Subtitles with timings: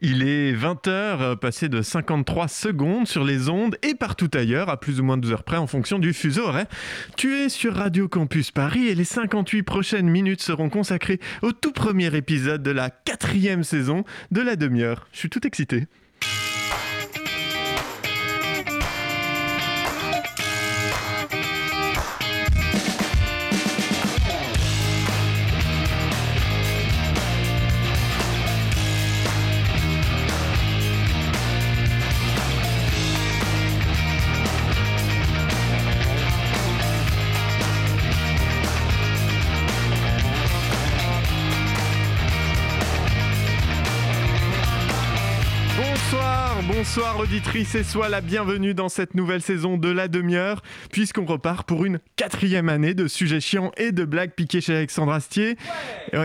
[0.00, 5.00] Il est 20h, passé de 53 secondes sur les ondes et partout ailleurs, à plus
[5.00, 6.66] ou moins 12 heures près en fonction du fuseau horaire.
[7.16, 11.72] Tu es sur Radio Campus Paris et les 58 prochaines minutes seront consacrées au tout
[11.72, 15.06] premier épisode de la quatrième saison de la demi-heure.
[15.12, 15.86] Je suis tout excité.
[47.32, 51.86] Auditrices et sois la bienvenue dans cette nouvelle saison de la demi-heure, puisqu'on repart pour
[51.86, 55.56] une quatrième année de sujets chiants et de blagues piquées chez Alexandre Astier.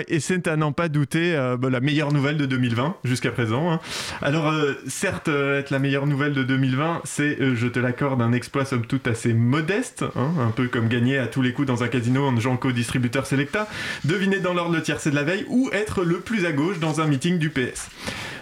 [0.10, 3.72] et c'est à n'en pas douter euh, bah, la meilleure nouvelle de 2020 jusqu'à présent.
[3.72, 3.80] Hein.
[4.22, 8.34] Alors euh, certes, euh, être la meilleure nouvelle de 2020, c'est, je te l'accorde, un
[8.34, 11.84] exploit somme toute assez modeste, hein, un peu comme gagner à tous les coups dans
[11.84, 13.70] un casino en jouant co-distributeur Selecta,
[14.04, 17.00] deviner dans l'ordre le tiercé de la veille ou être le plus à gauche dans
[17.00, 17.90] un meeting du PS.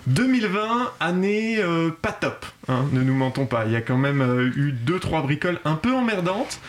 [0.08, 1.60] 2020, année
[2.02, 3.66] pas top, hein, ne nous mentons pas.
[3.66, 6.60] Il y a quand même euh, eu 2-3 bricoles un peu emmerdantes,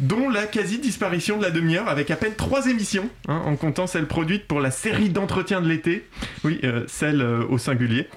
[0.00, 4.06] dont la quasi-disparition de la demi-heure avec à peine 3 émissions, hein, en comptant celle
[4.06, 6.06] produite pour la série d'entretiens de l'été,
[6.44, 8.08] oui, euh, celle au singulier.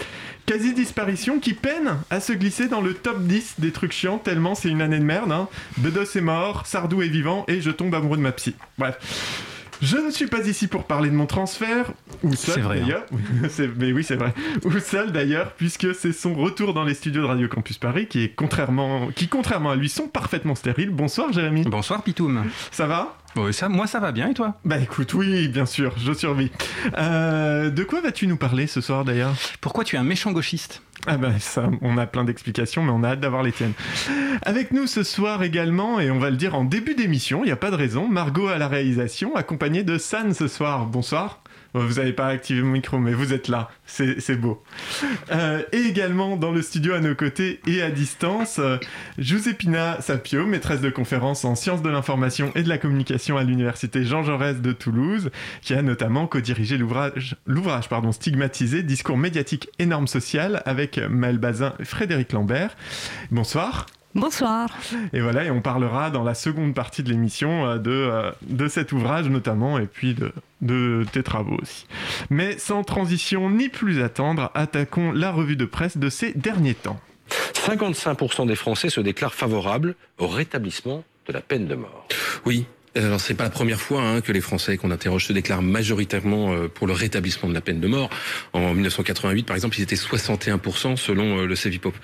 [0.50, 4.70] Quasi-disparition qui peine à se glisser dans le top 10 des trucs chiants, tellement c'est
[4.70, 5.32] une année de merde.
[5.32, 5.48] Hein.
[5.78, 8.56] Bedos est mort, Sardou est vivant et je tombe amoureux de ma psy.
[8.80, 8.98] Bref.
[9.82, 12.70] Je ne suis pas ici pour parler de mon transfert, ou seul hein.
[12.70, 13.06] d'ailleurs.
[13.78, 14.34] mais oui, c'est vrai.
[14.66, 18.24] Ou seul d'ailleurs, puisque c'est son retour dans les studios de Radio Campus Paris qui
[18.24, 20.90] est contrairement, qui contrairement à lui sont parfaitement stériles.
[20.90, 21.64] Bonsoir Jérémy.
[21.64, 22.44] Bonsoir Pitoum.
[22.72, 23.18] Ça va?
[23.36, 24.56] Oui, ça, moi ça va bien et toi?
[24.66, 26.52] Bah écoute, oui, bien sûr, je survis.
[26.98, 29.34] Euh, de quoi vas-tu nous parler ce soir d'ailleurs?
[29.62, 30.82] Pourquoi tu es un méchant gauchiste?
[31.08, 33.74] Ah ben ça, on a plein d'explications, mais on a hâte d'avoir les tiennes.
[34.42, 37.52] Avec nous ce soir également, et on va le dire en début d'émission, il n'y
[37.52, 40.86] a pas de raison, Margot à la réalisation, accompagnée de San ce soir.
[40.86, 41.42] Bonsoir.
[41.74, 43.70] Vous n'avez pas activé mon micro, mais vous êtes là.
[43.86, 44.64] C'est beau.
[45.32, 48.78] Euh, et également dans le studio à nos côtés et à distance, euh,
[49.18, 54.04] Giuseppina Sapio, maîtresse de conférence en sciences de l'information et de la communication à l'université
[54.04, 55.30] Jean Jaurès de Toulouse,
[55.62, 57.38] qui a notamment co-dirigé l'ouvrage
[58.12, 62.76] stigmatisé, discours médiatique et normes sociales avec Maël Bazin et Frédéric Lambert.
[63.32, 63.86] Bonsoir.
[64.16, 64.70] Bonsoir.
[65.14, 68.68] Et voilà, et on parlera dans la seconde partie de l'émission euh, de, euh, de
[68.68, 70.32] cet ouvrage notamment, et puis de,
[70.62, 71.86] de tes travaux aussi.
[72.32, 77.00] Mais sans transition ni plus attendre, attaquons la revue de presse de ces derniers temps.
[77.54, 82.08] 55% des Français se déclarent favorables au rétablissement de la peine de mort.
[82.46, 82.66] Oui,
[82.96, 86.54] alors c'est pas la première fois hein, que les Français qu'on interroge se déclarent majoritairement
[86.54, 88.10] euh, pour le rétablissement de la peine de mort.
[88.54, 91.96] En 1988, par exemple, ils étaient 61% selon euh, le Cevipop.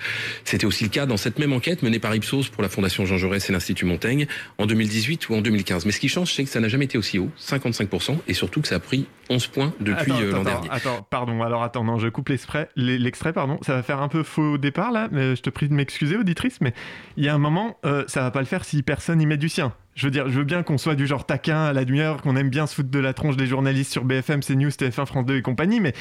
[0.44, 3.18] C'était aussi le cas dans cette même enquête menée par Ipsos pour la Fondation Jean
[3.18, 4.26] Jaurès et l'Institut Montaigne
[4.58, 5.86] en 2018 ou en 2015.
[5.86, 8.60] Mais ce qui change, c'est que ça n'a jamais été aussi haut, 55%, et surtout
[8.60, 10.68] que ça a pris 11 points depuis l'an dernier.
[10.70, 11.42] Attends, pardon.
[11.42, 12.68] Alors attends, non, je coupe l'extrait.
[12.76, 13.58] L'extrait, pardon.
[13.62, 15.08] Ça va faire un peu faux au départ là.
[15.10, 16.74] Mais je te prie de m'excuser, auditrice, mais
[17.16, 19.48] il y a un moment, ça va pas le faire si personne y met du
[19.48, 22.20] sien je veux dire, je veux bien qu'on soit du genre taquin à la demi-heure,
[22.20, 25.24] qu'on aime bien se foutre de la tronche des journalistes sur BFM, CNews, TF1, France
[25.24, 25.94] 2 et compagnie, mais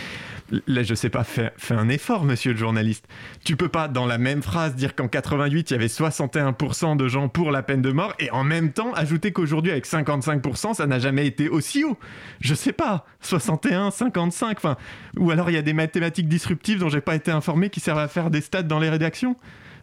[0.68, 3.08] là, je sais pas, fais, un effort, monsieur le journaliste.
[3.46, 7.08] Tu peux pas, dans la même phrase, dire qu'en 88, il y avait 61% de
[7.08, 10.88] gens pour la peine de mort et en même temps ajouter qu'aujourd'hui, avec 55%, ça
[10.88, 11.98] n'a jamais été aussi haut.
[12.42, 14.76] Je sais pas, 61, 55, enfin,
[15.18, 18.00] ou alors il y a des mathématiques disruptives dont j'ai pas été informé qui servent
[18.00, 19.38] à faire des stats dans les rédactions.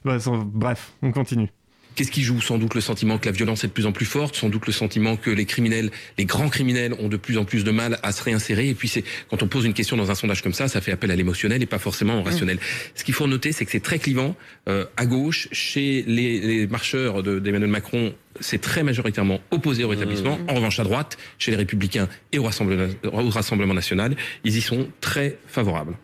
[0.05, 0.19] Bah,
[0.53, 1.49] bref, on continue.
[1.95, 4.07] Qu'est-ce qui joue Sans doute le sentiment que la violence est de plus en plus
[4.07, 7.45] forte, sans doute le sentiment que les criminels, les grands criminels, ont de plus en
[7.45, 8.69] plus de mal à se réinsérer.
[8.69, 10.93] Et puis c'est quand on pose une question dans un sondage comme ça, ça fait
[10.93, 12.57] appel à l'émotionnel et pas forcément au rationnel.
[12.57, 12.61] Mmh.
[12.95, 14.37] Ce qu'il faut noter, c'est que c'est très clivant
[14.69, 18.15] euh, à gauche chez les, les marcheurs d'Emmanuel Macron.
[18.41, 20.39] C'est très majoritairement opposé au rétablissement.
[20.39, 20.51] Mmh.
[20.51, 24.63] En revanche, à droite, chez les Républicains et au Rassemblement, au Rassemblement national, ils y
[24.63, 25.95] sont très favorables.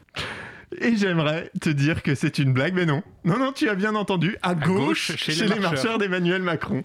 [0.81, 3.03] Et j'aimerais te dire que c'est une blague, mais non.
[3.25, 6.83] Non, non, tu as bien entendu, à, gauche, chez, les, marcheurs, d'Emmanuel Macron.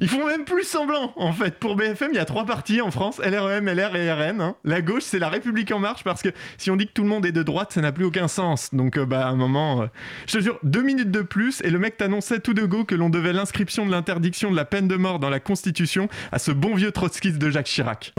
[0.00, 1.58] Ils font même plus semblant, en fait.
[1.58, 4.40] Pour BFM, il y a trois partis en France, LREM, LR et RN.
[4.40, 4.56] Hein.
[4.64, 6.28] La gauche, c'est la République en marche, parce que
[6.58, 8.72] si on dit que tout le monde est de droite, ça n'a plus aucun sens.
[8.72, 9.86] Donc, euh, bah, à un moment, euh,
[10.26, 12.94] je te jure, deux minutes de plus, et le mec t'annonçait tout de go que
[12.94, 16.52] l'on devait l'inscription de l'interdiction de la peine de mort dans la Constitution à ce
[16.52, 18.12] bon vieux trotskiste de Jacques Chirac.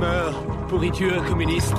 [0.00, 1.74] Meurs, pourriture communiste.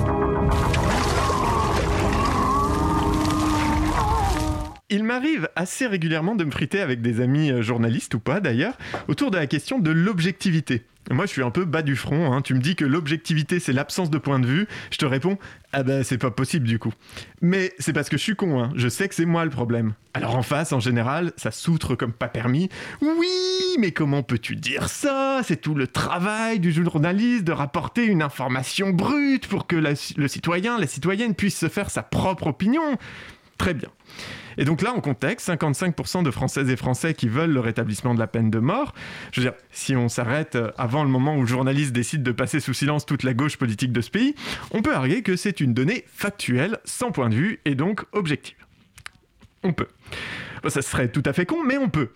[4.90, 8.76] Il m'arrive assez régulièrement de me friter avec des amis euh, journalistes ou pas d'ailleurs,
[9.08, 10.82] autour de la question de l'objectivité.
[11.10, 12.32] Moi, je suis un peu bas du front.
[12.32, 12.42] hein.
[12.42, 14.66] Tu me dis que l'objectivité, c'est l'absence de point de vue.
[14.90, 15.38] Je te réponds,
[15.72, 16.92] ah ben, c'est pas possible du coup.
[17.40, 18.60] Mais c'est parce que je suis con.
[18.62, 18.72] hein.
[18.76, 19.94] Je sais que c'est moi le problème.
[20.14, 22.68] Alors en face, en général, ça soutre comme pas permis.
[23.00, 25.40] Oui, mais comment peux-tu dire ça?
[25.44, 30.78] C'est tout le travail du journaliste de rapporter une information brute pour que le citoyen,
[30.78, 32.98] la citoyenne puisse se faire sa propre opinion.
[33.56, 33.88] Très bien.
[34.58, 38.18] Et donc là, en contexte, 55% de Françaises et Français qui veulent le rétablissement de
[38.18, 38.94] la peine de mort.
[39.32, 42.32] Je veux dire, si on s'arrête euh, avant le moment où le journaliste décide de
[42.32, 44.34] passer sous silence toute la gauche politique de ce pays,
[44.70, 48.56] on peut arguer que c'est une donnée factuelle, sans point de vue et donc objective.
[49.62, 49.88] On peut.
[50.68, 52.10] Ça serait tout à fait con, mais on peut.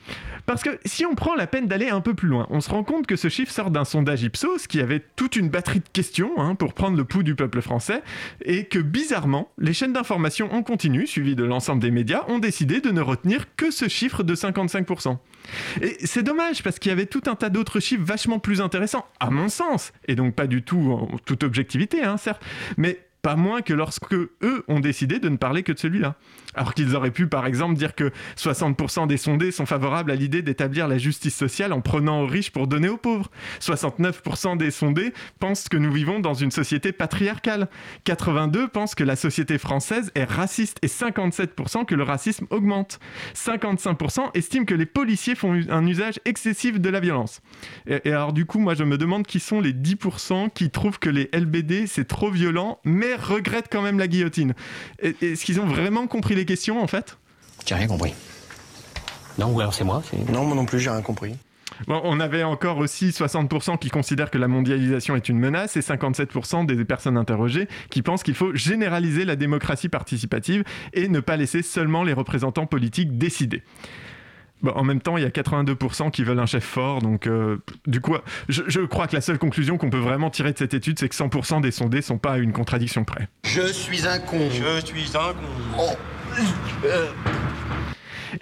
[0.47, 2.85] Parce que si on prend la peine d'aller un peu plus loin, on se rend
[2.85, 6.33] compte que ce chiffre sort d'un sondage Ipsos qui avait toute une batterie de questions
[6.39, 8.03] hein, pour prendre le pouls du peuple français,
[8.45, 12.81] et que bizarrement, les chaînes d'information en continu, suivies de l'ensemble des médias, ont décidé
[12.81, 15.17] de ne retenir que ce chiffre de 55%.
[15.83, 19.07] Et c'est dommage parce qu'il y avait tout un tas d'autres chiffres vachement plus intéressants,
[19.21, 22.43] à mon sens, et donc pas du tout en toute objectivité, hein, certes,
[22.77, 26.17] mais pas moins que lorsque eux ont décidé de ne parler que de celui-là.
[26.55, 30.43] Alors qu'ils auraient pu, par exemple, dire que 60% des sondés sont favorables à l'idée
[30.43, 33.31] d'établir la justice sociale en prenant aux riches pour donner aux pauvres.
[33.61, 37.69] 69% des sondés pensent que nous vivons dans une société patriarcale.
[38.05, 43.01] 82 pensent que la société française est raciste et 57% que le racisme augmente.
[43.35, 47.41] 55% estiment que les policiers font un usage excessif de la violence.
[47.87, 50.99] Et, et alors du coup, moi je me demande qui sont les 10% qui trouvent
[50.99, 54.55] que les LBD c'est trop violent, mais regrettent quand même la guillotine.
[55.03, 57.17] Et- Est-ce qu'ils ont vraiment compris les questions en fait?
[57.67, 58.15] J'ai rien compris.
[59.39, 60.03] Non, ou alors c'est moi
[60.33, 61.35] Non, moi non plus, j'ai rien compris.
[61.89, 65.81] Bon, on avait encore aussi 60% qui considèrent que la mondialisation est une menace et
[65.81, 70.63] 57% des personnes interrogées qui pensent qu'il faut généraliser la démocratie participative
[70.93, 73.63] et ne pas laisser seulement les représentants politiques décider.
[74.65, 77.59] Bon, en même temps, il y a 82% qui veulent un chef fort, donc euh,
[77.87, 78.17] du coup,
[78.49, 81.11] je, je crois que la seule conclusion qu'on peut vraiment tirer de cette étude, c'est
[81.11, 83.29] que 100% des sondés sont pas à une contradiction près.
[83.45, 84.49] Je suis un con.
[84.51, 85.35] Je suis un
[85.77, 85.97] con.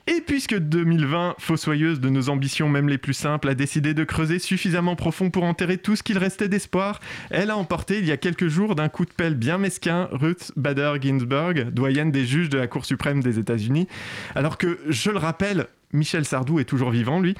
[0.06, 4.38] Et puisque 2020, fossoyeuse de nos ambitions même les plus simples, a décidé de creuser
[4.38, 8.16] suffisamment profond pour enterrer tout ce qu'il restait d'espoir, elle a emporté il y a
[8.16, 12.58] quelques jours d'un coup de pelle bien mesquin Ruth Bader Ginsburg, doyenne des juges de
[12.58, 13.86] la Cour suprême des États-Unis,
[14.34, 17.34] alors que, je le rappelle, Michel Sardou est toujours vivant, lui.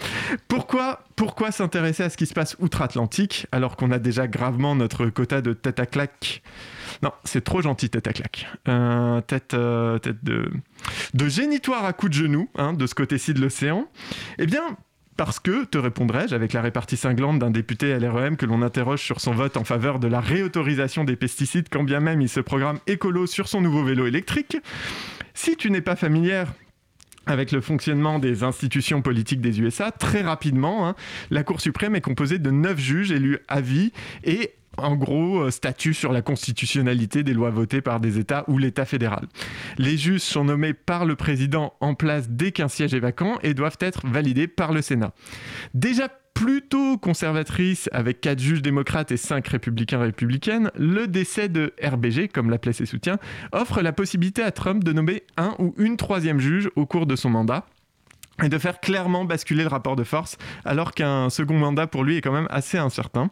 [0.49, 5.07] Pourquoi, pourquoi s'intéresser à ce qui se passe outre-Atlantique alors qu'on a déjà gravement notre
[5.07, 6.43] quota de tête à claque?
[7.03, 8.47] Non, c'est trop gentil, tête à claque.
[8.69, 9.99] Euh, tête, euh,
[11.15, 13.89] de génitoire à coups de genoux, hein, de ce côté-ci de l'océan.
[14.39, 14.77] Eh bien,
[15.17, 19.21] parce que, te répondrai-je, avec la répartie cinglante d'un député LREM que l'on interroge sur
[19.21, 22.79] son vote en faveur de la réautorisation des pesticides, quand bien même il se programme
[22.87, 24.57] écolo sur son nouveau vélo électrique,
[25.35, 26.53] si tu n'es pas familière
[27.27, 30.95] avec le fonctionnement des institutions politiques des USA, très rapidement, hein,
[31.31, 33.93] la Cour suprême est composée de neuf juges élus à vie
[34.25, 38.59] et en gros, euh, statut sur la constitutionnalité des lois votées par des États ou
[38.59, 39.27] l'État fédéral.
[39.77, 43.55] Les juges sont nommés par le président en place dès qu'un siège est vacant et
[43.55, 45.13] doivent être validés par le Sénat.
[45.75, 52.29] Déjà plutôt conservatrice avec quatre juges démocrates et cinq républicains républicaines, le décès de RBG,
[52.29, 53.19] comme l'appelaient ses soutiens,
[53.53, 57.17] offre la possibilité à Trump de nommer un ou une troisième juge au cours de
[57.17, 57.67] son mandat
[58.43, 62.17] et de faire clairement basculer le rapport de force, alors qu'un second mandat pour lui
[62.17, 63.31] est quand même assez incertain.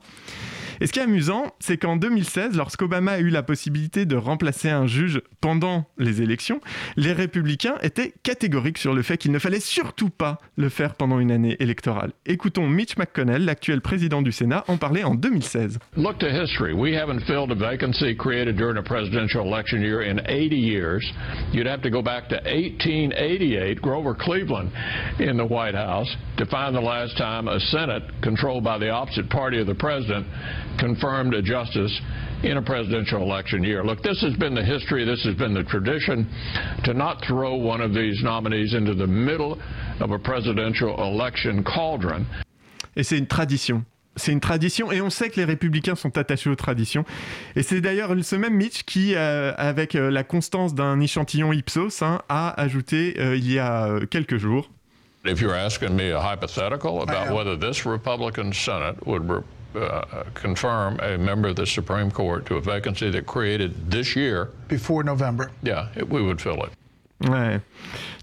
[0.80, 4.70] Et ce qui est amusant, c'est qu'en 2016, lorsqu'Obama a eu la possibilité de remplacer
[4.70, 6.60] un juge pendant les élections,
[6.96, 11.20] les républicains étaient catégoriques sur le fait qu'il ne fallait surtout pas le faire pendant
[11.20, 12.12] une année électorale.
[12.24, 15.78] Écoutons Mitch McConnell, l'actuel président du Sénat, en parler en 2016.
[15.96, 16.72] Look to history.
[16.72, 21.04] We haven't filled a vacancy created during a presidential election year in 80 years.
[21.52, 24.70] You'd have to go back to 1888, Grover Cleveland
[25.18, 26.08] in the White House,
[26.38, 30.26] to find the last time a Senate controlled by the opposite party of the president
[30.78, 31.92] confirmed a justice
[32.42, 33.84] in a presidential election year.
[33.84, 36.26] Look, this has been the history, this has been the tradition
[36.84, 39.58] to not throw one of these nominees into the middle
[40.00, 42.26] of a presidential election cauldron.
[42.96, 43.84] Et c'est une tradition.
[44.16, 47.04] C'est une tradition et on sait que les républicains sont attachés aux traditions.
[47.54, 52.02] Et c'est d'ailleurs ce même Mitch qui, euh, avec euh, la constance d'un échantillon Ipsos,
[52.02, 54.68] hein, a ajouté euh, il y a euh, quelques jours
[55.24, 57.34] If you're asking me a hypothetical about am.
[57.34, 59.28] whether this Republican Senate would
[59.76, 64.48] uh, confirm a member of the Supreme Court to a vacancy that created this year,
[64.68, 65.50] before November.
[65.62, 66.70] yeah, it, we would fill it.
[67.28, 67.60] Ouais.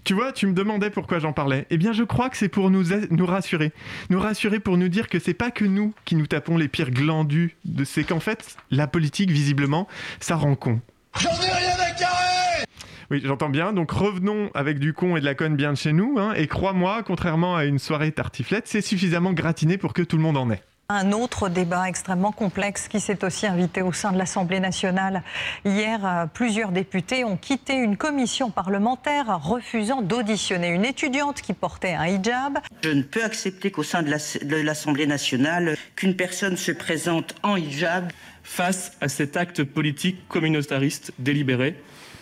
[0.02, 1.66] Tu vois, tu me demandais pourquoi j'en parlais.
[1.70, 2.82] Eh bien, je crois que c'est pour nous,
[3.24, 3.72] rassurer.
[4.10, 6.90] Nous rassurer pour nous dire que c'est pas que nous qui nous tapons les pires
[6.90, 7.56] glandus.
[7.84, 9.86] C'est qu'en fait, la politique, visiblement,
[10.18, 10.80] ça rend con.
[11.20, 12.64] J'en ai rien à carrer
[13.12, 13.72] Oui, j'entends bien.
[13.72, 16.18] Donc revenons avec du con et de la conne bien de chez nous.
[16.18, 16.32] hein.
[16.34, 20.36] et crois-moi, contrairement à une soirée tartiflette, c'est suffisamment gratiné pour que tout le monde
[20.38, 20.62] en ait.
[20.90, 25.22] Un autre débat extrêmement complexe qui s'est aussi invité au sein de l'Assemblée nationale.
[25.66, 31.92] Hier, euh, plusieurs députés ont quitté une commission parlementaire refusant d'auditionner une étudiante qui portait
[31.92, 32.60] un hijab.
[32.82, 38.10] Je ne peux accepter qu'au sein de l'Assemblée nationale, qu'une personne se présente en hijab.
[38.42, 41.78] Face à cet acte politique communautariste délibéré,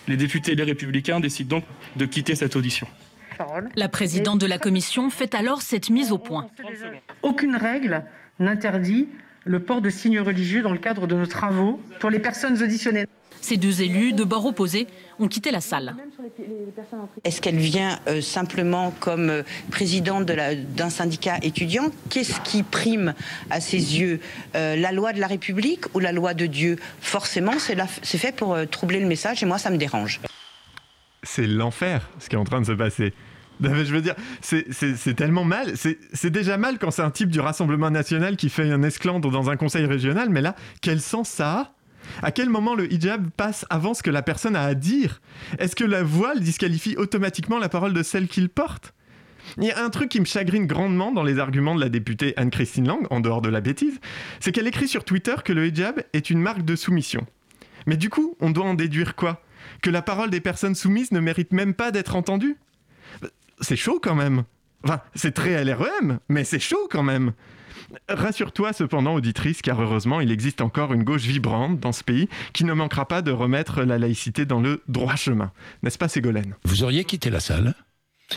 [0.08, 2.88] les députés et les républicains décident donc de quitter cette audition.
[3.76, 6.48] La présidente de la commission fait alors cette mise au point.
[7.22, 8.02] Aucune règle
[8.38, 9.08] n'interdit
[9.44, 13.06] le port de signes religieux dans le cadre de nos travaux pour les personnes auditionnées.
[13.40, 14.88] Ces deux élus, de bord opposés,
[15.20, 15.94] ont quitté la salle.
[17.22, 21.90] Est-ce qu'elle vient euh, simplement comme euh, présidente d'un syndicat étudiant?
[22.10, 23.14] Qu'est-ce qui prime
[23.50, 24.18] à ses yeux
[24.56, 26.76] euh, La loi de la République ou la loi de Dieu?
[27.00, 30.20] Forcément, c'est fait pour troubler le message et moi, ça me dérange.
[31.22, 33.12] C'est l'enfer, ce qui est en train de se passer.
[33.60, 35.74] Je veux dire, c'est tellement mal.
[35.76, 39.50] C'est déjà mal quand c'est un type du Rassemblement national qui fait un esclandre dans
[39.50, 41.72] un conseil régional, mais là, quel sens ça a?
[42.22, 45.20] À quel moment le hijab passe avant ce que la personne a à dire?
[45.58, 48.94] Est-ce que la voile disqualifie automatiquement la parole de celle qu'il porte?
[49.58, 52.34] Il y a un truc qui me chagrine grandement dans les arguments de la députée
[52.36, 54.00] Anne-Christine Lang, en dehors de la bêtise,
[54.40, 57.26] c'est qu'elle écrit sur Twitter que le hijab est une marque de soumission.
[57.86, 59.42] Mais du coup, on doit en déduire quoi?
[59.82, 62.56] Que la parole des personnes soumises ne mérite même pas d'être entendue?
[63.60, 64.44] C'est chaud quand même.
[64.84, 67.32] Enfin, c'est très LREM, mais c'est chaud quand même.
[68.08, 72.64] Rassure-toi cependant, auditrice, car heureusement, il existe encore une gauche vibrante dans ce pays qui
[72.64, 75.52] ne manquera pas de remettre la laïcité dans le droit chemin.
[75.82, 76.54] N'est-ce pas, Ségolène?
[76.64, 77.74] Vous auriez quitté la salle?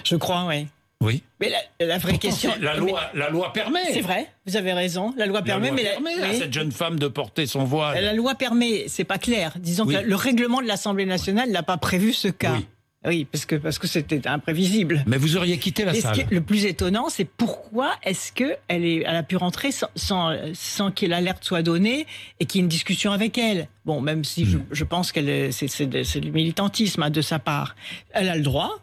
[0.04, 0.68] Je crois, oui.
[1.02, 1.24] Oui.
[1.40, 1.50] Mais
[1.80, 2.52] la, vraie question.
[2.60, 3.94] La loi, la loi permet.
[3.94, 5.14] C'est vrai, vous avez raison.
[5.16, 8.04] La loi permet, mais permet à cette jeune femme de porter son voile.
[8.04, 9.54] La loi permet, c'est pas clair.
[9.58, 12.58] Disons que le règlement de l'Assemblée nationale n'a pas prévu ce cas.
[13.06, 13.26] Oui.
[13.32, 15.04] Parce que parce que c'était imprévisible.
[15.08, 16.28] Mais vous auriez quitté la salle.
[16.30, 20.36] le plus étonnant, c'est pourquoi est-ce que elle est, elle a pu rentrer sans sans,
[20.54, 22.06] sans que l'alerte soit donnée
[22.40, 23.70] et qu'il y ait une discussion avec elle.
[23.86, 24.66] Bon, même si je, hmm.
[24.72, 27.76] je, pense qu'elle c'est c'est du militantisme hein, de sa part.
[28.12, 28.80] Elle a le droit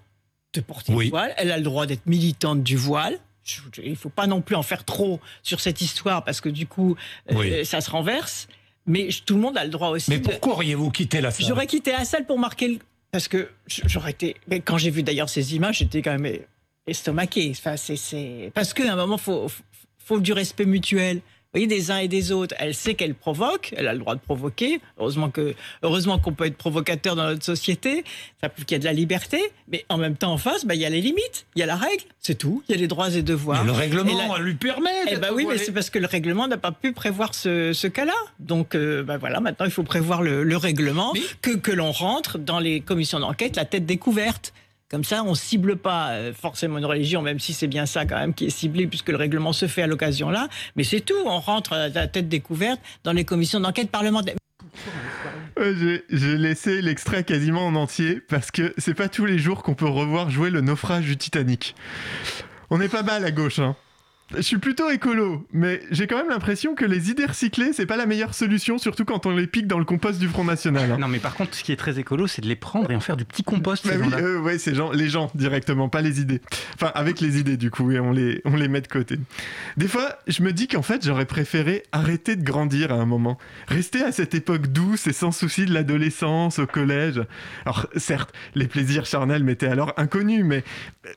[0.54, 1.34] de porter le voile.
[1.36, 3.18] Elle a le droit d'être militante du voile.
[3.84, 6.96] Il faut pas non plus en faire trop sur cette histoire parce que du coup,
[7.30, 8.48] euh, ça se renverse.
[8.86, 10.10] Mais tout le monde a le droit aussi.
[10.10, 11.46] Mais pourquoi auriez-vous quitté la salle?
[11.46, 12.78] J'aurais quitté la salle pour marquer le
[13.12, 14.36] parce que j'aurais été.
[14.48, 16.38] Mais quand j'ai vu d'ailleurs ces images, j'étais quand même
[16.86, 17.50] estomaqué.
[17.50, 19.50] Enfin, c'est parce qu'à un moment, faut,
[19.98, 21.20] faut du respect mutuel
[21.56, 22.54] voyez, des uns et des autres.
[22.58, 24.80] Elle sait qu'elle provoque, elle a le droit de provoquer.
[24.98, 28.04] Heureusement que, heureusement qu'on peut être provocateur dans notre société.
[28.40, 30.74] Ça prouve qu'il y a de la liberté, mais en même temps, en face, bah,
[30.74, 32.62] il y a les limites, il y a la règle, c'est tout.
[32.68, 33.64] Il y a les droits et devoirs.
[33.64, 34.90] le règlement lui permet.
[35.10, 37.86] Eh bah oui, mais c'est parce que le règlement n'a pas pu prévoir ce, ce
[37.86, 38.14] cas-là.
[38.38, 42.58] Donc, euh, bah voilà, maintenant il faut prévoir le, règlement, que, que l'on rentre dans
[42.58, 44.52] les commissions d'enquête la tête découverte.
[44.88, 48.18] Comme ça, on cible pas euh, forcément une religion, même si c'est bien ça quand
[48.18, 50.48] même qui est ciblé, puisque le règlement se fait à l'occasion là.
[50.76, 54.36] Mais c'est tout, on rentre à la tête découverte dans les commissions d'enquête parlementaire.
[55.58, 59.88] J'ai laissé l'extrait quasiment en entier parce que c'est pas tous les jours qu'on peut
[59.88, 61.74] revoir jouer le naufrage du Titanic.
[62.70, 63.74] On est pas mal à gauche, hein.
[64.34, 67.96] Je suis plutôt écolo, mais j'ai quand même l'impression que les idées recyclées, c'est pas
[67.96, 70.90] la meilleure solution, surtout quand on les pique dans le compost du Front National.
[70.90, 70.98] Hein.
[70.98, 73.00] Non, mais par contre, ce qui est très écolo, c'est de les prendre et en
[73.00, 73.86] faire du petit compost.
[73.86, 76.40] Bah oui, euh, ouais, c'est gens, les gens directement, pas les idées.
[76.74, 79.16] Enfin, avec les idées du coup, et on les, on les met de côté.
[79.76, 83.38] Des fois, je me dis qu'en fait, j'aurais préféré arrêter de grandir à un moment,
[83.68, 87.22] rester à cette époque douce et sans souci de l'adolescence au collège.
[87.64, 90.64] Alors, certes, les plaisirs charnels m'étaient alors inconnus, mais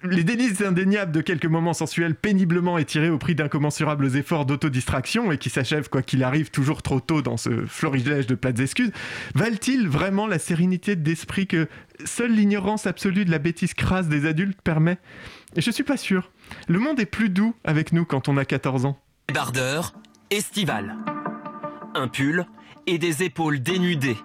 [0.03, 5.37] les délices indéniables de quelques moments sensuels péniblement étirés au prix d'incommensurables efforts d'autodistraction et
[5.37, 8.91] qui s'achève quoi qu'il arrive toujours trop tôt dans ce florilège de plates excuses,
[9.35, 11.69] valent-ils vraiment la sérénité d'esprit que
[12.03, 14.97] seule l'ignorance absolue de la bêtise crasse des adultes permet?
[15.55, 16.31] Et je suis pas sûr.
[16.67, 18.99] Le monde est plus doux avec nous quand on a 14 ans.
[19.33, 19.93] Bardeur,
[20.31, 20.95] estival.
[21.95, 22.45] Un pull
[22.87, 24.17] et des épaules dénudées.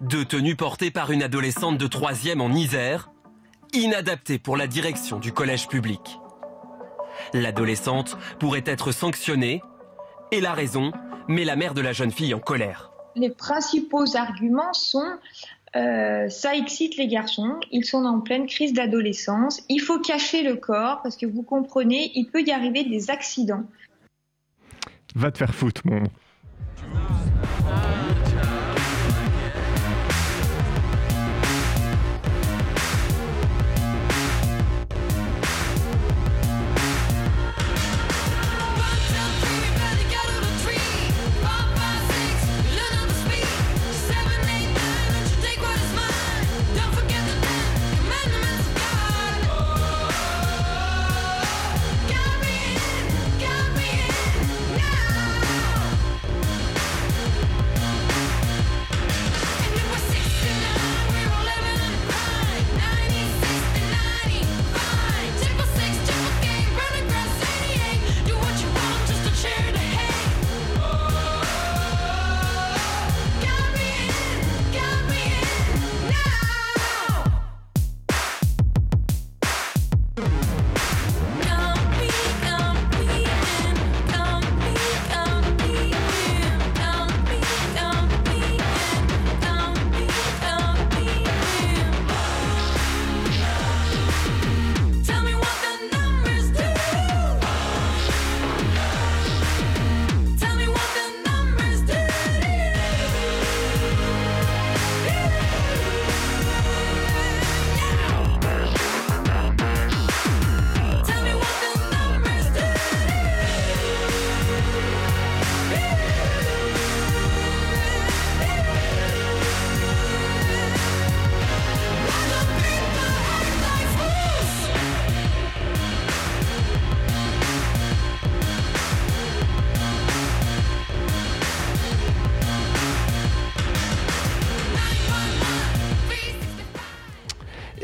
[0.00, 3.10] Deux tenues portées par une adolescente de troisième en Isère,
[3.72, 6.18] inadaptée pour la direction du collège public.
[7.32, 9.62] L'adolescente pourrait être sanctionnée,
[10.32, 10.92] et la raison
[11.28, 12.90] met la mère de la jeune fille en colère.
[13.14, 15.18] Les principaux arguments sont
[15.76, 20.56] euh, ça excite les garçons, ils sont en pleine crise d'adolescence, il faut cacher le
[20.56, 23.64] corps parce que vous comprenez, il peut y arriver des accidents.
[25.14, 26.04] Va te faire foutre, mon.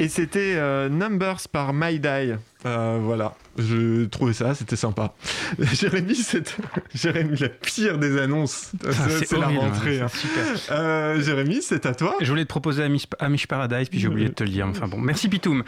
[0.03, 2.35] Et c'était euh, Numbers par My Die.
[2.67, 5.15] Euh, voilà, je trouvais ça, c'était sympa.
[5.61, 6.57] Jérémy, c'est
[6.93, 8.73] Jérémy, la pire des annonces.
[8.85, 8.91] Ah,
[9.25, 10.01] c'est la rentrée.
[10.01, 10.07] hein.
[10.73, 12.17] Euh, Jérémy, c'est à toi.
[12.21, 14.67] Je voulais te proposer Amish, Amish Paradise, puis j'ai oublié de te le dire.
[14.67, 15.63] Enfin bon, merci Pitoum.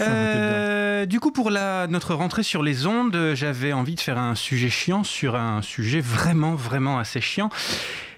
[0.00, 4.36] Euh, du coup, pour la, notre rentrée sur les ondes, j'avais envie de faire un
[4.36, 7.50] sujet chiant sur un sujet vraiment, vraiment assez chiant.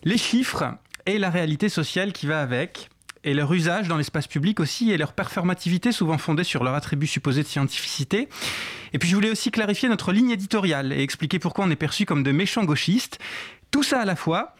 [0.05, 0.65] Les chiffres
[1.07, 2.91] et la réalité sociale qui va avec.
[3.25, 7.07] Et leur usage dans l'espace public aussi, et leur performativité souvent fondée sur leur attribut
[7.07, 8.29] supposé de scientificité.
[8.93, 12.07] Et puis je voulais aussi clarifier notre ligne éditoriale et expliquer pourquoi on est perçu
[12.07, 13.19] comme de méchants gauchistes.
[13.71, 14.55] Tout ça à la fois,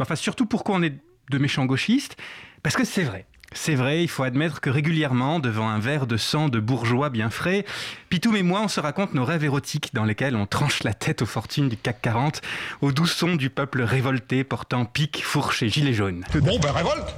[0.00, 0.94] enfin surtout pourquoi on est
[1.30, 2.16] de méchants gauchistes,
[2.62, 3.26] parce que c'est vrai.
[3.52, 7.30] C'est vrai, il faut admettre que régulièrement, devant un verre de sang de bourgeois bien
[7.30, 7.64] frais,
[8.08, 11.22] Pitoum et moi, on se raconte nos rêves érotiques dans lesquels on tranche la tête
[11.22, 12.40] aux fortunes du CAC 40,
[12.80, 16.24] aux doux sons du peuple révolté portant pique, fourche et gilet jaune.
[16.34, 17.14] Bon, ben révolte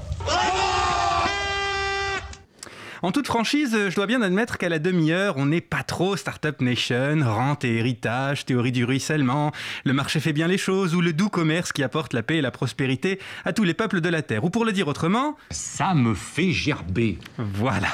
[3.02, 6.60] En toute franchise, je dois bien admettre qu'à la demi-heure, on n'est pas trop Startup
[6.60, 9.52] Nation, rente et héritage, théorie du ruissellement,
[9.84, 12.42] le marché fait bien les choses ou le doux commerce qui apporte la paix et
[12.42, 14.44] la prospérité à tous les peuples de la Terre.
[14.44, 17.18] Ou pour le dire autrement, Ça me fait gerber.
[17.38, 17.88] voilà.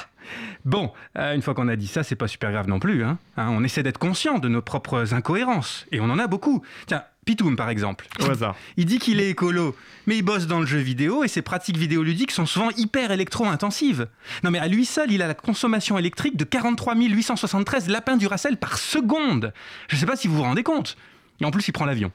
[0.64, 3.04] Bon, euh, une fois qu'on a dit ça, c'est pas super grave non plus.
[3.04, 3.18] Hein.
[3.36, 5.86] Hein, on essaie d'être conscient de nos propres incohérences.
[5.92, 6.62] Et on en a beaucoup.
[6.86, 8.06] Tiens, Pitoum par exemple.
[8.20, 8.56] Au hasard.
[8.76, 9.74] Il dit qu'il est écolo,
[10.06, 14.08] mais il bosse dans le jeu vidéo et ses pratiques vidéoludiques sont souvent hyper électro-intensives.
[14.42, 18.56] Non mais à lui seul, il a la consommation électrique de 43 873 lapins Duracell
[18.56, 19.52] par seconde.
[19.88, 20.96] Je sais pas si vous vous rendez compte.
[21.40, 22.12] Et en plus, il prend l'avion.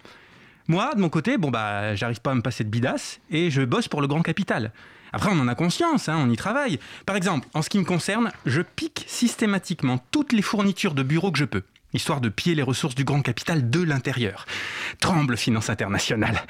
[0.68, 3.64] Moi, de mon côté, bon bah, j'arrive pas à me passer de bidasse et je
[3.64, 4.72] bosse pour le grand capital.
[5.14, 6.80] Après, on en a conscience, hein, on y travaille.
[7.06, 11.32] Par exemple, en ce qui me concerne, je pique systématiquement toutes les fournitures de bureau
[11.32, 14.46] que je peux, histoire de piller les ressources du grand capital de l'intérieur.
[15.00, 16.42] Tremble finance internationale.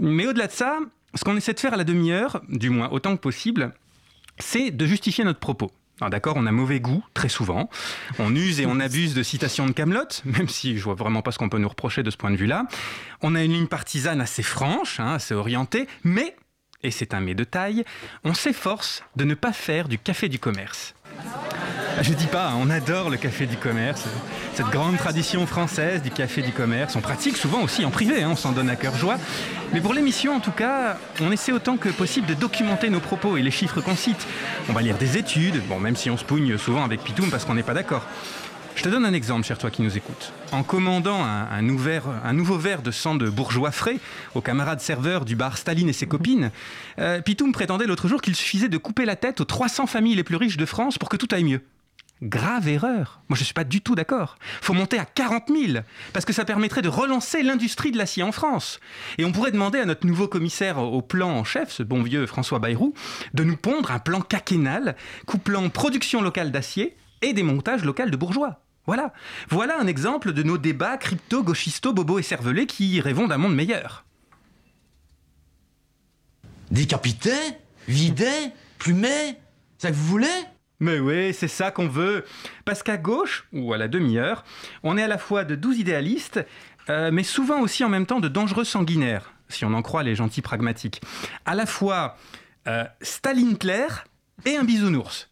[0.00, 0.78] Mais au-delà de ça,
[1.14, 3.72] ce qu'on essaie de faire à la demi-heure, du moins autant que possible,
[4.38, 5.70] c'est de justifier notre propos.
[6.00, 7.70] Alors D'accord, on a mauvais goût, très souvent.
[8.18, 11.32] On use et on abuse de citations de Camelot, même si je vois vraiment pas
[11.32, 12.64] ce qu'on peut nous reprocher de ce point de vue-là.
[13.22, 16.36] On a une ligne partisane assez franche, hein, assez orientée, mais,
[16.86, 17.84] et c'est un mais de taille,
[18.24, 20.94] on s'efforce de ne pas faire du café du commerce.
[21.98, 24.04] Ah, Je dis pas, hein, on adore le café du commerce,
[24.54, 26.94] cette grande tradition française du café du commerce.
[26.94, 29.16] On pratique souvent aussi en privé, hein, on s'en donne à cœur joie.
[29.72, 33.36] Mais pour l'émission, en tout cas, on essaie autant que possible de documenter nos propos
[33.36, 34.26] et les chiffres qu'on cite.
[34.68, 37.44] On va lire des études, bon, même si on se pougne souvent avec Pitoum parce
[37.44, 38.04] qu'on n'est pas d'accord.
[38.76, 40.34] Je te donne un exemple, cher toi qui nous écoutes.
[40.52, 43.98] En commandant un, nouveau verre de sang de bourgeois frais
[44.34, 46.50] aux camarades serveurs du bar Staline et ses copines,
[46.98, 50.24] euh, Pitoum prétendait l'autre jour qu'il suffisait de couper la tête aux 300 familles les
[50.24, 51.62] plus riches de France pour que tout aille mieux.
[52.22, 53.22] Grave erreur.
[53.28, 54.36] Moi, je ne suis pas du tout d'accord.
[54.60, 55.80] faut monter à 40 000,
[56.12, 58.78] parce que ça permettrait de relancer l'industrie de l'acier en France.
[59.16, 62.26] Et on pourrait demander à notre nouveau commissaire au plan en chef, ce bon vieux
[62.26, 62.92] François Bayrou,
[63.32, 68.60] de nous pondre un plan quinquennal couplant production locale d'acier et démontage local de bourgeois.
[68.86, 69.12] Voilà.
[69.48, 73.54] Voilà un exemple de nos débats crypto, gauchisto, bobo et cervelés qui rêvons d'un monde
[73.54, 74.04] meilleur.
[76.70, 77.32] Décapité
[77.88, 78.30] Vidé
[78.78, 79.38] Plumé
[79.78, 80.44] C'est ça que vous voulez?
[80.80, 82.24] Mais oui, c'est ça qu'on veut.
[82.64, 84.44] Parce qu'à gauche, ou à la demi-heure,
[84.82, 86.44] on est à la fois de doux idéalistes,
[86.90, 90.14] euh, mais souvent aussi en même temps de dangereux sanguinaires, si on en croit les
[90.14, 91.00] gentils pragmatiques.
[91.44, 92.16] À la fois
[92.68, 94.04] euh, Staline clair
[94.44, 95.30] et un bisounours.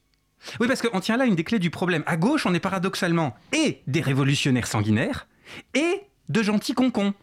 [0.60, 2.02] Oui, parce qu'on tient là une des clés du problème.
[2.06, 5.26] À gauche, on est paradoxalement et des révolutionnaires sanguinaires
[5.74, 7.14] et de gentils concons.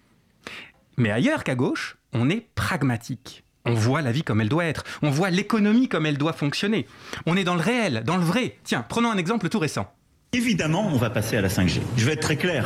[0.98, 3.44] Mais ailleurs qu'à gauche, on est pragmatique.
[3.66, 4.84] On voit la vie comme elle doit être.
[5.02, 6.88] On voit l'économie comme elle doit fonctionner.
[7.26, 8.58] On est dans le réel, dans le vrai.
[8.64, 9.92] Tiens, prenons un exemple tout récent.
[10.34, 11.82] Évidemment, on va passer à la 5G.
[11.98, 12.66] Je vais être très clair.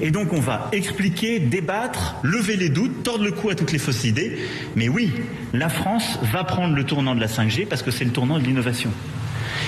[0.00, 3.78] Et donc, on va expliquer, débattre, lever les doutes, tordre le cou à toutes les
[3.78, 4.38] fausses idées.
[4.76, 5.12] Mais oui,
[5.52, 8.44] la France va prendre le tournant de la 5G parce que c'est le tournant de
[8.44, 8.92] l'innovation.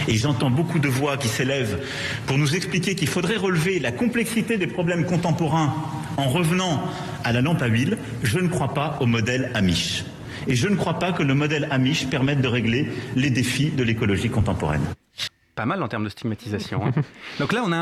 [0.09, 1.79] Et j'entends beaucoup de voix qui s'élèvent
[2.27, 5.75] pour nous expliquer qu'il faudrait relever la complexité des problèmes contemporains
[6.17, 6.83] en revenant
[7.25, 7.99] à la lampe à huile.
[8.23, 10.05] Je ne crois pas au modèle Amish.
[10.47, 13.83] Et je ne crois pas que le modèle Amish permette de régler les défis de
[13.85, 14.81] l'écologie contemporaine.
[15.55, 16.87] Pas mal en termes de stigmatisation.
[16.87, 16.93] hein.
[17.39, 17.73] Donc là, on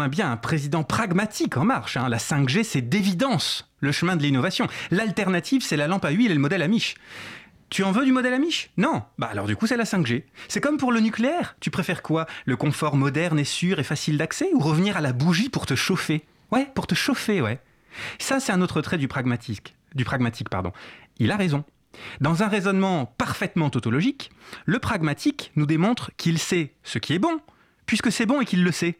[0.00, 1.96] a, bien un président pragmatique en marche.
[1.96, 2.10] hein.
[2.10, 4.66] La 5G, c'est d'évidence le chemin de l'innovation.
[4.90, 6.96] L'alternative, c'est la lampe à huile et le modèle Amish.
[7.68, 8.70] Tu en veux du modèle Amish?
[8.76, 9.02] Non.
[9.18, 10.24] Bah alors du coup, c'est la 5G.
[10.48, 11.56] C'est comme pour le nucléaire.
[11.60, 12.26] Tu préfères quoi?
[12.44, 15.74] Le confort moderne et sûr et facile d'accès ou revenir à la bougie pour te
[15.74, 16.24] chauffer?
[16.52, 17.60] Ouais, pour te chauffer, ouais.
[18.18, 19.74] Ça, c'est un autre trait du pragmatique.
[19.94, 20.72] Du pragmatique, pardon.
[21.18, 21.64] Il a raison.
[22.20, 24.30] Dans un raisonnement parfaitement tautologique,
[24.64, 27.40] le pragmatique nous démontre qu'il sait ce qui est bon,
[27.86, 28.98] puisque c'est bon et qu'il le sait.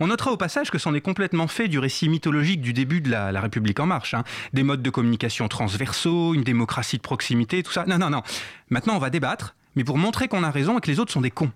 [0.00, 3.10] On notera au passage que c'en est complètement fait du récit mythologique du début de
[3.10, 4.14] la, République en marche.
[4.14, 4.24] hein.
[4.52, 7.84] Des modes de communication transversaux, une démocratie de proximité, tout ça.
[7.86, 8.22] Non, non, non.
[8.70, 11.20] Maintenant, on va débattre, mais pour montrer qu'on a raison et que les autres sont
[11.20, 11.52] des cons.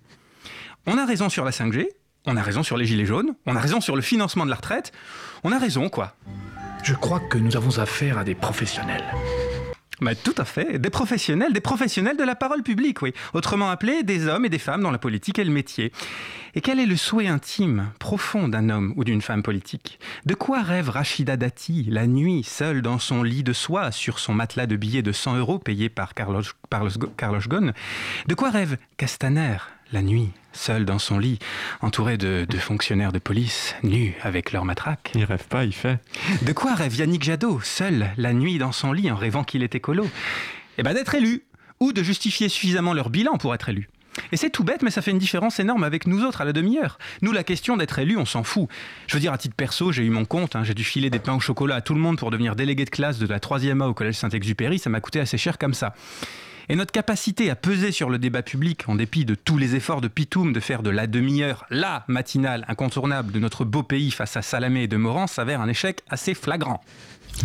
[0.86, 1.88] On a raison sur la 5G,
[2.26, 4.56] on a raison sur les gilets jaunes, on a raison sur le financement de la
[4.56, 4.92] retraite,
[5.44, 6.14] on a raison quoi.
[6.82, 9.04] Je crois que nous avons affaire à des professionnels.
[10.22, 10.78] Tout à fait.
[10.78, 13.12] Des professionnels, des professionnels de la parole publique, oui.
[13.34, 15.92] Autrement appelés, des hommes et des femmes dans la politique et le métier.
[16.54, 20.00] Et quel est le souhait intime, profond d'un homme ou d'une femme politique?
[20.26, 24.34] De quoi rêve Rachida Dati, la nuit, seule dans son lit de soie, sur son
[24.34, 27.72] matelas de billets de 100 euros payé par Carlos, Carlos, Carlos Ghosn?
[28.26, 29.58] De quoi rêve Castaner,
[29.92, 31.38] la nuit, seul dans son lit,
[31.80, 35.12] entouré de, de, fonctionnaires de police, nus avec leurs matraques.
[35.14, 35.98] Il rêve pas, il fait.
[36.42, 39.80] De quoi rêve Yannick Jadot, seul, la nuit dans son lit, en rêvant qu'il était
[39.80, 40.06] colo
[40.78, 41.44] Eh ben d'être élu,
[41.80, 43.88] ou de justifier suffisamment leur bilan pour être élu.
[44.32, 46.52] Et c'est tout bête, mais ça fait une différence énorme avec nous autres à la
[46.52, 46.98] demi-heure.
[47.22, 48.68] Nous, la question d'être élu, on s'en fout.
[49.06, 51.18] Je veux dire, à titre perso, j'ai eu mon compte, hein, j'ai dû filer des
[51.18, 53.82] pains au chocolat à tout le monde pour devenir délégué de classe de la 3e
[53.82, 55.94] A au collège Saint-Exupéry, ça m'a coûté assez cher comme ça.
[56.70, 60.00] Et notre capacité à peser sur le débat public, en dépit de tous les efforts
[60.00, 64.36] de Pitoum de faire de la demi-heure la matinale incontournable de notre beau pays face
[64.36, 66.80] à Salamé et de Moran, s'avère un échec assez flagrant.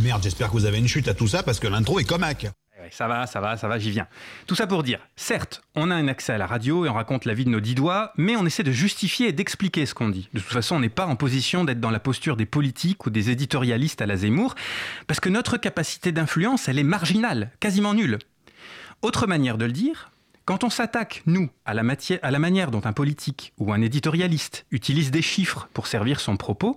[0.01, 2.45] Merde, j'espère que vous avez une chute à tout ça parce que l'intro est comaque.
[2.91, 4.05] Ça va, ça va, ça va, j'y viens.
[4.45, 7.25] Tout ça pour dire, certes, on a un accès à la radio et on raconte
[7.25, 10.09] la vie de nos dix doigts, mais on essaie de justifier et d'expliquer ce qu'on
[10.09, 10.29] dit.
[10.35, 13.09] De toute façon, on n'est pas en position d'être dans la posture des politiques ou
[13.09, 14.53] des éditorialistes à la Zemmour,
[15.07, 18.19] parce que notre capacité d'influence, elle est marginale, quasiment nulle.
[19.05, 20.09] Autre manière de le dire,
[20.45, 21.83] quand on s'attaque, nous, à la,
[22.39, 26.75] manière dont un politique ou un éditorialiste utilise des chiffres pour servir son propos,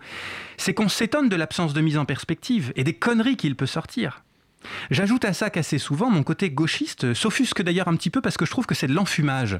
[0.59, 4.25] c'est qu'on s'étonne de l'absence de mise en perspective et des conneries qu'il peut sortir.
[4.91, 8.45] J'ajoute à ça qu'assez souvent, mon côté gauchiste s'offusque d'ailleurs un petit peu parce que
[8.45, 9.59] je trouve que c'est de l'enfumage.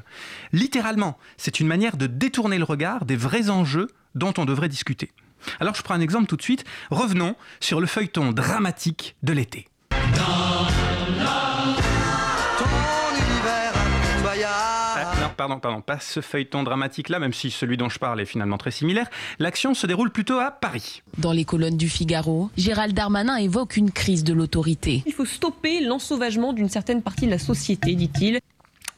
[0.53, 5.11] Littéralement, c'est une manière de détourner le regard des vrais enjeux dont on devrait discuter.
[5.59, 6.65] Alors je prends un exemple tout de suite.
[6.91, 9.67] Revenons sur le feuilleton dramatique de l'été.
[15.39, 18.71] Pardon, pardon, pas ce feuilleton dramatique-là, même si celui dont je parle est finalement très
[18.71, 19.09] similaire.
[19.39, 21.01] L'action se déroule plutôt à Paris.
[21.17, 25.01] Dans les colonnes du Figaro, Gérald Darmanin évoque une crise de l'autorité.
[25.05, 28.41] Il faut stopper l'ensauvagement d'une certaine partie de la société, dit-il.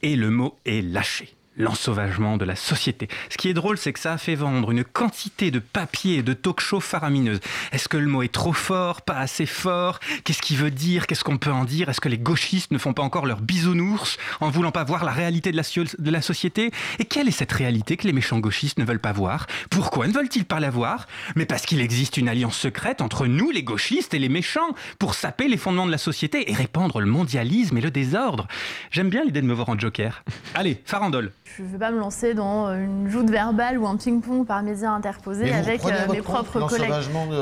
[0.01, 3.07] Et le mot est lâché l'ensauvagement de la société.
[3.29, 6.23] Ce qui est drôle, c'est que ça a fait vendre une quantité de papiers et
[6.23, 7.39] de talk-show faramineuses.
[7.71, 9.99] Est-ce que le mot est trop fort, pas assez fort?
[10.23, 11.07] Qu'est-ce qu'il veut dire?
[11.07, 11.89] Qu'est-ce qu'on peut en dire?
[11.89, 15.11] Est-ce que les gauchistes ne font pas encore leur bisounours en voulant pas voir la
[15.11, 16.71] réalité de la, de la société?
[16.99, 19.47] Et quelle est cette réalité que les méchants gauchistes ne veulent pas voir?
[19.69, 21.07] Pourquoi ne veulent-ils pas la voir?
[21.35, 25.13] Mais parce qu'il existe une alliance secrète entre nous, les gauchistes, et les méchants, pour
[25.15, 28.47] saper les fondements de la société et répandre le mondialisme et le désordre.
[28.89, 30.23] J'aime bien l'idée de me voir en joker.
[30.55, 34.45] Allez, farandole je ne vais pas me lancer dans une joute verbale ou un ping-pong
[34.45, 36.91] par médias interposés avec euh, mes propres collègues.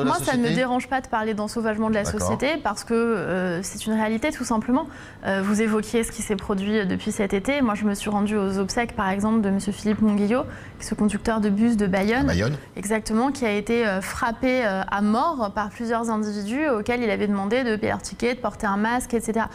[0.06, 3.62] Moi, ça ne me dérange pas de parler d'ensauvagement de la société parce que euh,
[3.64, 4.88] c'est une réalité tout simplement.
[5.26, 7.62] Euh, vous évoquiez ce qui s'est produit depuis cet été.
[7.62, 9.60] Moi, je me suis rendue aux obsèques, par exemple, de M.
[9.60, 10.44] Philippe Monguillot,
[10.80, 12.58] ce conducteur de bus de Bayonne, Bayonne.
[12.76, 17.76] exactement, qui a été frappé à mort par plusieurs individus auxquels il avait demandé de
[17.76, 19.46] payer leur ticket, de porter un masque, etc.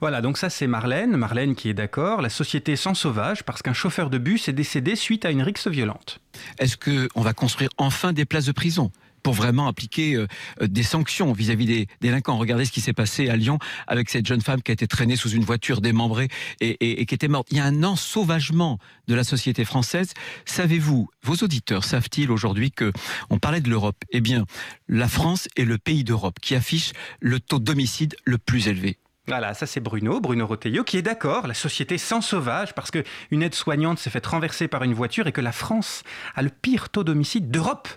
[0.00, 3.72] Voilà, donc ça c'est Marlène, Marlène qui est d'accord, la société sans sauvage parce qu'un
[3.72, 6.20] chauffeur de bus est décédé suite à une rixe violente.
[6.58, 8.90] Est-ce qu'on va construire enfin des places de prison
[9.22, 10.26] pour vraiment appliquer euh,
[10.60, 12.36] des sanctions vis-à-vis des délinquants?
[12.36, 15.14] Regardez ce qui s'est passé à Lyon avec cette jeune femme qui a été traînée
[15.14, 16.28] sous une voiture démembrée
[16.60, 17.46] et, et qui était morte.
[17.52, 20.14] Il y a un ensauvagement de la société française.
[20.46, 22.92] Savez-vous, vos auditeurs savent-ils aujourd'hui que
[23.30, 24.02] on parlait de l'Europe?
[24.10, 24.46] Eh bien,
[24.88, 28.98] la France est le pays d'Europe qui affiche le taux d'homicide le plus élevé.
[29.28, 33.42] Voilà, ça c'est Bruno, Bruno Roteillot, qui est d'accord, la société sans sauvage, parce qu'une
[33.42, 36.02] aide-soignante s'est faite renverser par une voiture et que la France
[36.34, 37.88] a le pire taux d'homicide d'Europe.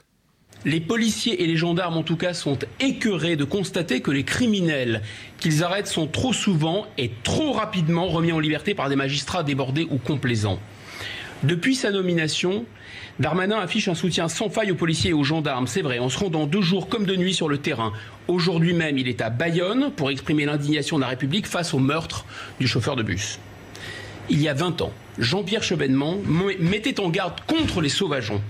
[0.66, 5.02] Les policiers et les gendarmes, en tout cas, sont écœurés de constater que les criminels
[5.40, 9.88] qu'ils arrêtent sont trop souvent et trop rapidement remis en liberté par des magistrats débordés
[9.90, 10.60] ou complaisants.
[11.42, 12.66] Depuis sa nomination,
[13.18, 16.20] Darmanin affiche un soutien sans faille aux policiers et aux gendarmes, c'est vrai, en se
[16.20, 17.94] rendant deux jours comme de nuit sur le terrain.
[18.28, 22.26] Aujourd'hui même, il est à Bayonne pour exprimer l'indignation de la République face au meurtre
[22.60, 23.40] du chauffeur de bus.
[24.30, 26.18] Il y a 20 ans, Jean-Pierre Chevènement
[26.60, 28.42] mettait en garde contre les sauvageons.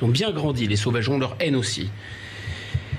[0.00, 1.88] Ils ont bien grandi, les sauvageons, leur haine aussi.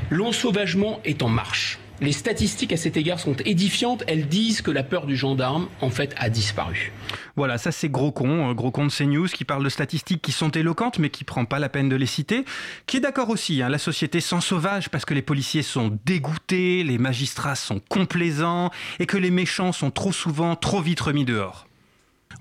[0.09, 1.79] L'ensauvagement est en marche.
[2.01, 4.03] Les statistiques à cet égard sont édifiantes.
[4.07, 6.91] Elles disent que la peur du gendarme, en fait, a disparu.
[7.37, 10.31] Voilà, ça c'est Gros Con, euh, Gros Con de CNews, qui parle de statistiques qui
[10.33, 12.43] sont éloquentes, mais qui prend pas la peine de les citer.
[12.85, 16.83] Qui est d'accord aussi, hein, la société sans sauvage, parce que les policiers sont dégoûtés,
[16.83, 21.67] les magistrats sont complaisants, et que les méchants sont trop souvent, trop vite remis dehors.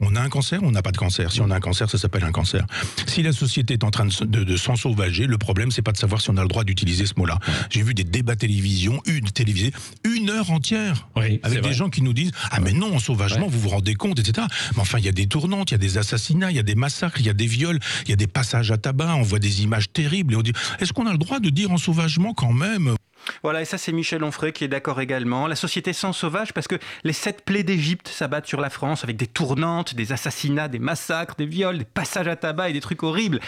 [0.01, 1.33] On a un cancer, on n'a pas de cancer?
[1.33, 2.67] Si on a un cancer, ça s'appelle un cancer.
[3.07, 5.97] Si la société est en train de, de, de s'ensauvager, le problème, c'est pas de
[5.97, 7.39] savoir si on a le droit d'utiliser ce mot-là.
[7.71, 9.73] J'ai vu des débats télévision, une télévisée,
[10.05, 11.73] une heure entière, Oui, avec des vrai.
[11.75, 13.53] gens qui nous disent ah mais non, sauvagement, Ouais.
[13.53, 14.47] vous vous rendez compte, etc.
[14.75, 16.63] Mais enfin, il y a des tournantes, il y a des assassinats, il y a
[16.65, 19.23] des massacres, il y a des viols, il y a des passages à tabac, on
[19.23, 21.77] voit des images terribles et on dit est-ce qu'on a le droit de dire en
[21.79, 22.95] sauvagement quand même?
[23.43, 25.47] Voilà, et ça c'est Michel Onfray qui est d'accord également.
[25.47, 29.17] La société sans sauvage parce que les sept plaies d'Égypte s'abattent sur la France avec
[29.17, 33.03] des tournantes, des assassinats, des massacres, des viols, des passages à tabac et des trucs
[33.03, 33.41] horribles.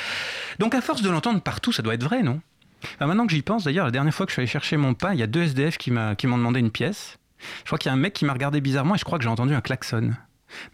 [0.59, 2.41] Donc à force de l'entendre partout, ça doit être vrai, non?
[3.01, 5.13] Maintenant que j'y pense, d'ailleurs, la dernière fois que je suis allé chercher mon pain,
[5.13, 7.19] il y a deux SDF qui m'ont demandé une pièce.
[7.61, 9.25] Je crois qu'il y a un mec qui m'a regardé bizarrement et je crois que
[9.25, 10.13] j'ai entendu un klaxon.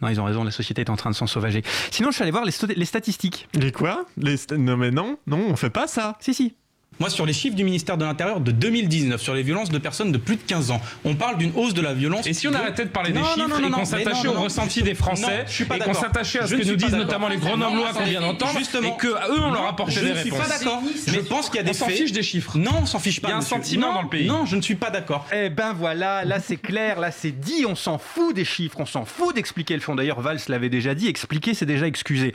[0.00, 1.62] Non, ils ont raison, la société est en train de s'en sauvager.
[1.90, 3.48] Sinon, je suis allé voir les, statistiques.
[3.54, 4.04] Les quoi?
[4.16, 6.16] Les Non mais non, non, on fait pas ça.
[6.20, 6.54] Si, si.
[7.02, 10.12] Moi, sur les chiffres du ministère de l'Intérieur de 2019, sur les violences de personnes
[10.12, 12.28] de plus de 15 ans, on parle d'une hausse de la violence.
[12.28, 14.40] Et si on arrêtait de parler des Non, chiffres non, et non, qu'on s'attachait au
[14.40, 16.00] ressenti des Français non, je suis pas et qu'on d'accord.
[16.00, 17.06] s'attachait à ce Je que ne nous suis pas disent d'accord.
[17.06, 20.10] notamment les grenoblois qu'on vient d'entendre justement, et qu'à eux on leur apportait je des
[20.10, 20.46] ne suis réponses.
[20.48, 20.80] pas d'accord.
[21.08, 21.96] Je pense qu'il y a des on s'en faits.
[21.96, 22.56] fiche des chiffres.
[22.56, 23.26] Non, on s'en fiche pas.
[23.26, 24.28] Il y a un sentiment dans le pays.
[24.28, 25.26] Non, je ne suis pas d'accord.
[25.34, 28.86] Eh ben voilà, là c'est clair, là c'est dit, on s'en fout des chiffres, on
[28.86, 29.96] s'en fout d'expliquer le fond.
[29.96, 32.32] D'ailleurs, Valls l'avait déjà dit, expliquer c'est déjà excuser.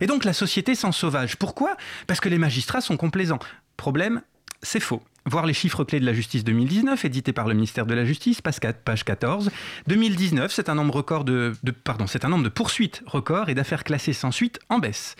[0.00, 1.36] Et donc la société s'en sauvage.
[1.36, 1.76] Pourquoi?
[2.06, 3.38] Parce que les magistrats sont complaisants.
[3.78, 4.20] Problème,
[4.62, 5.02] c'est faux.
[5.24, 8.40] Voir les chiffres clés de la justice 2019, édité par le ministère de la Justice,
[8.42, 9.50] page 4, page 14.
[9.86, 13.54] 2019, c'est un nombre record de, de- pardon, c'est un nombre de poursuites record et
[13.54, 15.16] d'affaires classées sans suite en baisse.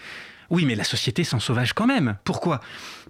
[0.50, 2.16] Oui, mais la société s'en sauvage quand même.
[2.24, 2.60] Pourquoi?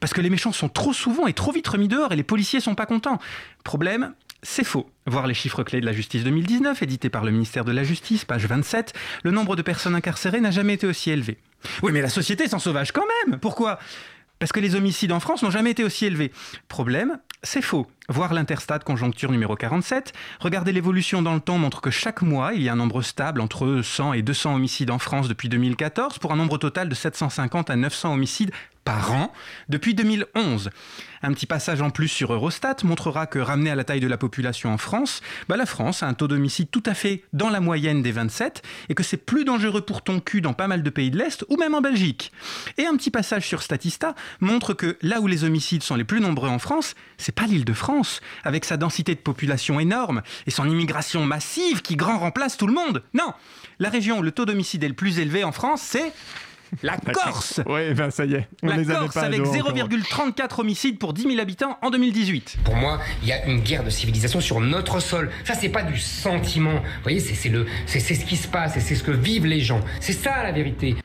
[0.01, 2.61] Parce que les méchants sont trop souvent et trop vite remis dehors et les policiers
[2.61, 3.19] sont pas contents.
[3.63, 4.91] Problème, c'est faux.
[5.07, 8.25] Voir les chiffres clés de la justice 2019, édité par le ministère de la Justice,
[8.25, 11.39] page 27, le nombre de personnes incarcérées n'a jamais été aussi élevé.
[11.83, 13.39] Oui, mais la société s'en sauvage quand même.
[13.39, 13.79] Pourquoi?
[14.39, 16.33] Parce que les homicides en France n'ont jamais été aussi élevés.
[16.69, 17.87] Problème, c'est faux.
[18.09, 22.63] Voir l'interstat conjoncture numéro 47, regarder l'évolution dans le temps montre que chaque mois, il
[22.63, 26.33] y a un nombre stable entre 100 et 200 homicides en France depuis 2014, pour
[26.33, 28.51] un nombre total de 750 à 900 homicides
[28.89, 29.31] par an
[29.69, 30.71] depuis 2011.
[31.21, 34.17] Un petit passage en plus sur Eurostat montrera que ramené à la taille de la
[34.17, 37.61] population en France, bah la France a un taux d'homicide tout à fait dans la
[37.61, 40.89] moyenne des 27 et que c'est plus dangereux pour ton cul dans pas mal de
[40.89, 42.33] pays de l'Est ou même en Belgique.
[42.79, 46.23] Et un petit passage sur Statista montre que là où les homicides sont les plus
[46.23, 50.51] nombreux en France, c'est pas l'île de France, avec sa densité de population énorme et
[50.51, 53.03] son immigration massive qui grand remplace tout le monde.
[53.13, 53.35] Non,
[53.81, 56.15] la région où le taux d'homicide est le plus élevé en France, c'est
[56.83, 57.61] la Corse.
[57.67, 59.73] Oui, ben ça y est, on La les Corse pas avec dos encore.
[59.73, 62.59] 0,34 homicides pour 10 000 habitants en 2018.
[62.65, 65.31] Pour moi, il y a une guerre de civilisation sur notre sol.
[65.45, 66.75] Ça, c'est pas du sentiment.
[66.75, 69.11] Vous voyez, c'est c'est le, c'est c'est ce qui se passe et c'est ce que
[69.11, 69.81] vivent les gens.
[70.01, 70.97] C'est ça la vérité.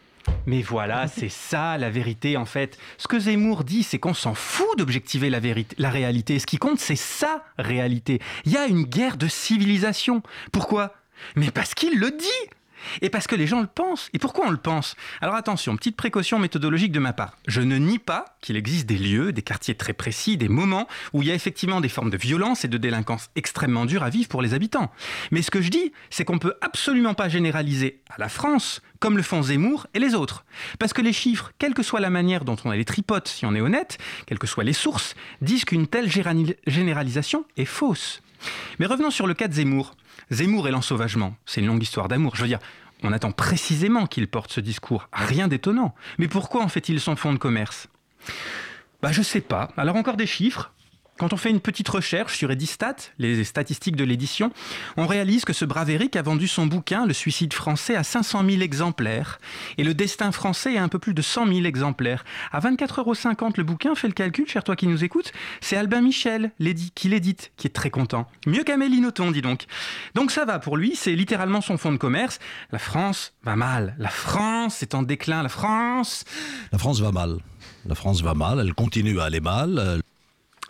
[0.46, 2.78] Mais voilà, c'est ça la vérité en fait.
[2.98, 6.40] Ce que Zemmour dit, c'est qu'on s'en fout d'objectiver la, vérité, la réalité.
[6.40, 8.20] Ce qui compte, c'est sa réalité.
[8.46, 10.22] Il y a une guerre de civilisation.
[10.52, 10.94] Pourquoi?
[11.36, 12.50] Mais parce qu'il le dit
[13.02, 14.10] et parce que les gens le pensent.
[14.14, 14.96] Et pourquoi on le pense?
[15.22, 17.38] Alors attention, petite précaution méthodologique de ma part.
[17.48, 21.22] Je ne nie pas qu'il existe des lieux, des quartiers très précis, des moments où
[21.22, 24.28] il y a effectivement des formes de violence et de délinquance extrêmement dures à vivre
[24.28, 24.92] pour les habitants.
[25.32, 29.18] Mais ce que je dis, c'est qu'on peut absolument pas généraliser à la France comme
[29.18, 30.46] le font Zemmour et les autres.
[30.80, 33.54] Parce que les chiffres, quelle que soit la manière dont on les tripote, si on
[33.54, 36.10] est honnête, quelles que soient les sources, disent qu'une telle
[36.68, 38.22] généralisation est fausse.
[38.80, 39.96] Mais revenons sur le cas de Zemmour.
[40.32, 42.36] Zemmour et l'ensauvagement, c'est une longue histoire d'amour.
[42.36, 42.60] Je veux dire,
[43.04, 45.10] on attend précisément qu'il porte ce discours.
[45.12, 45.94] Rien d'étonnant.
[46.18, 47.88] Mais pourquoi en fait-il son fonds de commerce?
[49.02, 49.72] Bah je sais pas.
[49.78, 50.72] Alors encore des chiffres.
[51.24, 54.52] Quand on fait une petite recherche sur Edistat, les statistiques de l'édition,
[54.98, 58.44] on réalise que ce brave Eric a vendu son bouquin Le suicide français à 500
[58.46, 59.40] 000 exemplaires
[59.78, 62.26] et Le destin français à un peu plus de 100 000 exemplaires.
[62.52, 65.32] À 24,50 euros le bouquin, fais le calcul, cher toi qui nous écoutes,
[65.62, 66.52] c'est Albin Michel
[66.94, 68.28] qui l'édite, qui est très content.
[68.46, 69.64] Mieux qu'Amélie Nothomb, dis donc.
[70.16, 72.40] Donc ça va pour lui, c'est littéralement son fonds de commerce.
[72.74, 73.96] La France va mal.
[73.98, 75.42] La France est en déclin.
[75.42, 76.26] La France...
[76.74, 77.38] La France va mal.
[77.86, 80.02] La France va mal, elle continue à aller mal.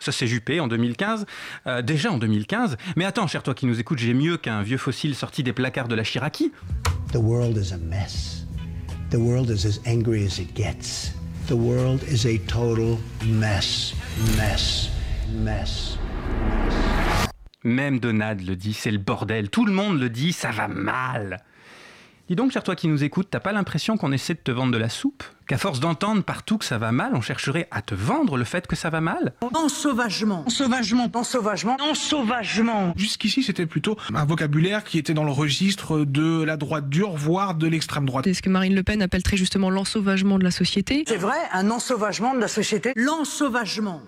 [0.03, 1.25] Ça c'est Juppé en 2015,
[1.65, 2.75] Euh, déjà en 2015.
[2.97, 5.87] Mais attends, cher toi qui nous écoutes, j'ai mieux qu'un vieux fossile sorti des placards
[5.87, 6.51] de la Chiraki.
[7.13, 8.45] The world is a mess.
[9.11, 11.13] The world is as angry as it gets.
[11.47, 13.93] The world is a total mess.
[14.37, 14.89] Mess.
[15.33, 15.97] Mess.
[17.63, 19.49] Même Donald le dit, c'est le bordel.
[19.49, 21.39] Tout le monde le dit, ça va mal.
[22.33, 24.71] Dis donc, cher toi qui nous écoutes, t'as pas l'impression qu'on essaie de te vendre
[24.71, 25.23] de la soupe?
[25.47, 28.65] Qu'à force d'entendre partout que ça va mal, on chercherait à te vendre le fait
[28.65, 29.33] que ça va mal?
[29.53, 32.93] Ensauvagement, ensauvagement, ensauvagement, ensauvagement.
[32.97, 37.53] Jusqu'ici, c'était plutôt un vocabulaire qui était dans le registre de la droite dure, voire
[37.53, 38.25] de l'extrême droite.
[38.25, 41.03] C'est ce que Marine Le Pen appelle très justement l'ensauvagement de la société.
[41.07, 42.93] C'est vrai, un ensauvagement de la société.
[42.95, 44.01] L'ensauvagement.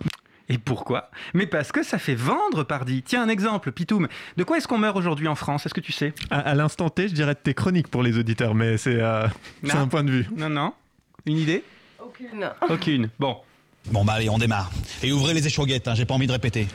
[0.48, 1.10] Et pourquoi?
[1.34, 3.02] Mais parce que ça fait vendre, pardi.
[3.04, 4.08] Tiens, un exemple, Pitoum.
[4.38, 5.66] De quoi est-ce qu'on meurt aujourd'hui en France?
[5.66, 6.14] Est-ce que tu sais?
[6.30, 9.28] À, l'instant T, je dirais de tes chroniques pour les auditeurs, mais c'est euh,
[9.70, 10.28] un point de vue.
[10.36, 10.74] Non, non.
[11.26, 11.64] Une idée?
[12.00, 12.50] Aucune.
[12.70, 13.10] Aucune.
[13.20, 13.38] Bon.
[13.88, 14.72] Bon, bah allez, on démarre.
[15.04, 16.68] Et ouvrez les échauguettes, hein, j'ai pas envie de répéter.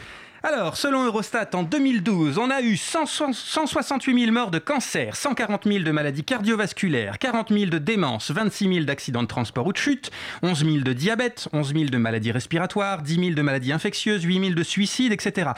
[0.43, 5.85] Alors, selon Eurostat, en 2012, on a eu 168 000 morts de cancer, 140 000
[5.85, 10.11] de maladies cardiovasculaires, 40 000 de démence, 26 000 d'accidents de transport ou de chute,
[10.43, 14.41] 11 000 de diabète, 11 000 de maladies respiratoires, 10 000 de maladies infectieuses, 8
[14.41, 15.51] 000 de suicides, etc.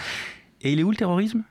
[0.63, 1.45] Et il est où le terrorisme?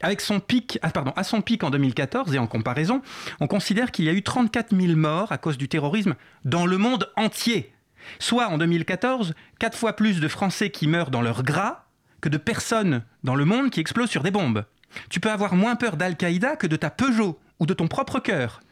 [0.00, 3.02] Avec son pic, ah, pardon, à son pic en 2014 et en comparaison,
[3.40, 6.14] on considère qu'il y a eu 34 000 morts à cause du terrorisme
[6.46, 7.74] dans le monde entier.
[8.18, 11.83] Soit en 2014, 4 fois plus de Français qui meurent dans leur gras
[12.24, 14.64] que de personnes dans le monde qui explosent sur des bombes.
[15.10, 18.62] Tu peux avoir moins peur d'Al-Qaïda que de ta Peugeot ou de ton propre cœur.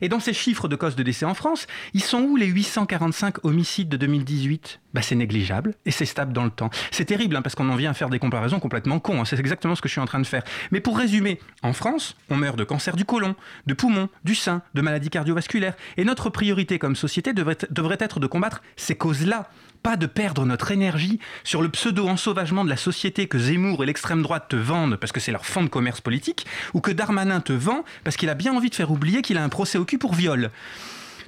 [0.00, 3.44] Et dans ces chiffres de cause de décès en France, ils sont où les 845
[3.44, 6.70] homicides de 2018 bah, C'est négligeable et c'est stable dans le temps.
[6.90, 9.20] C'est terrible hein, parce qu'on en vient à faire des comparaisons complètement cons.
[9.20, 9.24] Hein.
[9.26, 10.42] C'est exactement ce que je suis en train de faire.
[10.70, 13.34] Mais pour résumer, en France, on meurt de cancer du côlon,
[13.66, 15.74] de poumon, du sein, de maladies cardiovasculaires.
[15.98, 19.50] Et notre priorité comme société devrait, devrait être de combattre ces causes-là
[19.82, 24.22] pas de perdre notre énergie sur le pseudo-ensauvagement de la société que Zemmour et l'extrême
[24.22, 27.52] droite te vendent parce que c'est leur fond de commerce politique, ou que Darmanin te
[27.52, 29.98] vend parce qu'il a bien envie de faire oublier qu'il a un procès au cul
[29.98, 30.50] pour viol.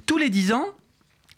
[0.05, 0.65] Tous les dix ans,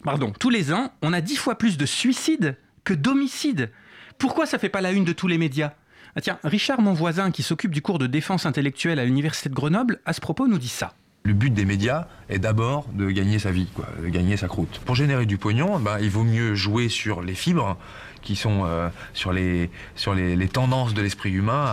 [0.04, 3.70] pardon, tous les ans, on a dix fois plus de suicides que d'homicides.
[4.18, 5.74] Pourquoi ça fait pas la une de tous les médias?
[6.16, 9.54] Ah Tiens, Richard, mon voisin, qui s'occupe du cours de défense intellectuelle à l'université de
[9.54, 10.94] Grenoble, à ce propos nous dit ça.
[11.24, 14.80] Le but des médias est d'abord de gagner sa vie, quoi, de gagner sa croûte.
[14.84, 17.76] Pour générer du pognon, bah, il vaut mieux jouer sur les fibres
[18.22, 21.64] qui sont euh, sur, les, sur les, tendances de l'esprit humain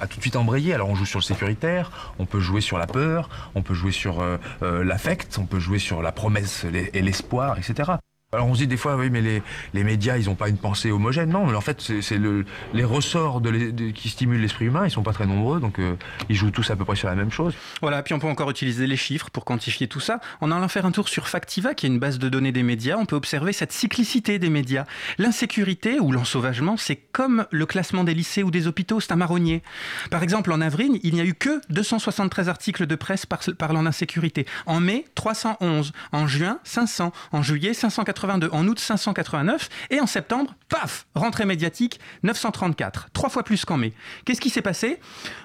[0.00, 0.74] à, tout de suite embrayer.
[0.74, 3.92] Alors on joue sur le sécuritaire, on peut jouer sur la peur, on peut jouer
[3.92, 7.92] sur euh, euh, l'affect, on peut jouer sur la promesse et l'espoir, etc.
[8.34, 10.58] Alors on se dit des fois, oui, mais les, les médias, ils n'ont pas une
[10.58, 11.30] pensée homogène.
[11.30, 13.50] Non, mais en fait, c'est le, les ressorts de
[13.92, 15.96] qui stimulent l'esprit humain, ils sont pas très nombreux, donc euh,
[16.28, 17.54] ils jouent tous à peu près sur la même chose.
[17.80, 20.20] Voilà, puis on peut encore utiliser les chiffres pour quantifier tout ça.
[20.42, 22.98] En allant faire un tour sur Factiva, qui est une base de données des médias,
[22.98, 24.84] on peut observer cette cyclicité des médias.
[25.16, 29.62] L'insécurité ou l'ensauvagement, c'est comme le classement des lycées ou des hôpitaux, c'est un marronnier.
[30.10, 34.44] Par exemple, en avril, il n'y a eu que 273 articles de presse parlant d'insécurité.
[34.66, 35.94] En mai, 311.
[36.12, 37.10] En juin, 500.
[37.32, 43.42] En juillet, 580 en août 589 et en septembre, paf, rentrée médiatique 934, trois fois
[43.42, 43.92] plus qu'en mai.
[44.24, 44.98] Qu'est-ce qui s'est passé?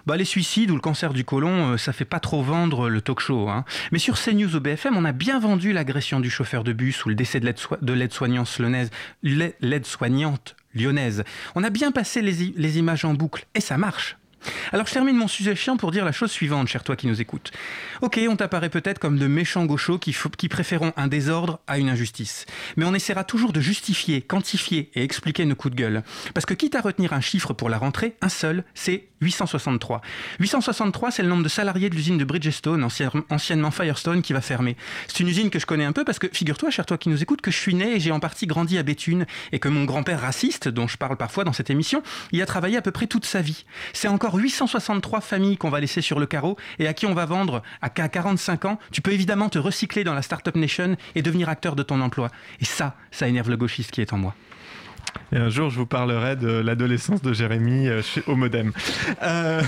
[0.05, 3.01] Bah, Les suicides ou le cancer du côlon, euh, ça fait pas trop vendre le
[3.01, 3.49] talk show.
[3.49, 3.65] Hein.
[3.91, 7.09] Mais sur CNews au BFM, on a bien vendu l'agression du chauffeur de bus ou
[7.09, 11.23] le décès de l'aide-soignante lyonnaise.
[11.55, 14.17] On a bien passé les images en boucle et ça marche.
[14.71, 17.21] Alors je termine mon sujet chiant pour dire la chose suivante, cher toi qui nous
[17.21, 17.51] écoutes.
[18.01, 21.89] Ok, on t'apparaît peut-être comme de méchants gauchos qui, qui préférons un désordre à une
[21.89, 22.45] injustice.
[22.77, 26.03] Mais on essaiera toujours de justifier, quantifier et expliquer nos coups de gueule.
[26.33, 30.01] Parce que quitte à retenir un chiffre pour la rentrée, un seul, c'est 863.
[30.39, 32.87] 863, c'est le nombre de salariés de l'usine de Bridgestone,
[33.29, 34.75] anciennement Firestone, qui va fermer.
[35.07, 37.21] C'est une usine que je connais un peu parce que, figure-toi, cher toi qui nous
[37.21, 39.85] écoutes, que je suis né et j'ai en partie grandi à Béthune et que mon
[39.85, 43.07] grand-père raciste, dont je parle parfois dans cette émission, y a travaillé à peu près
[43.07, 43.65] toute sa vie.
[43.93, 47.25] C'est encore 863 familles qu'on va laisser sur le carreau et à qui on va
[47.25, 48.79] vendre à 45 ans.
[48.91, 52.29] Tu peux évidemment te recycler dans la Startup Nation et devenir acteur de ton emploi.
[52.59, 54.35] Et ça, ça énerve le gauchiste qui est en moi.
[55.31, 58.71] Et un jour, je vous parlerai de l'adolescence de Jérémy euh, chez, au modem.
[59.23, 59.61] Euh,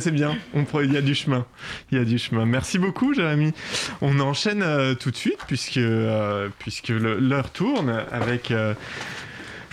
[0.00, 0.36] c'est bien,
[0.82, 1.46] il y a du chemin.
[1.90, 2.46] Il y a du chemin.
[2.46, 3.52] Merci beaucoup, Jérémy.
[4.00, 8.52] On enchaîne euh, tout de suite, puisque, euh, puisque l'heure tourne avec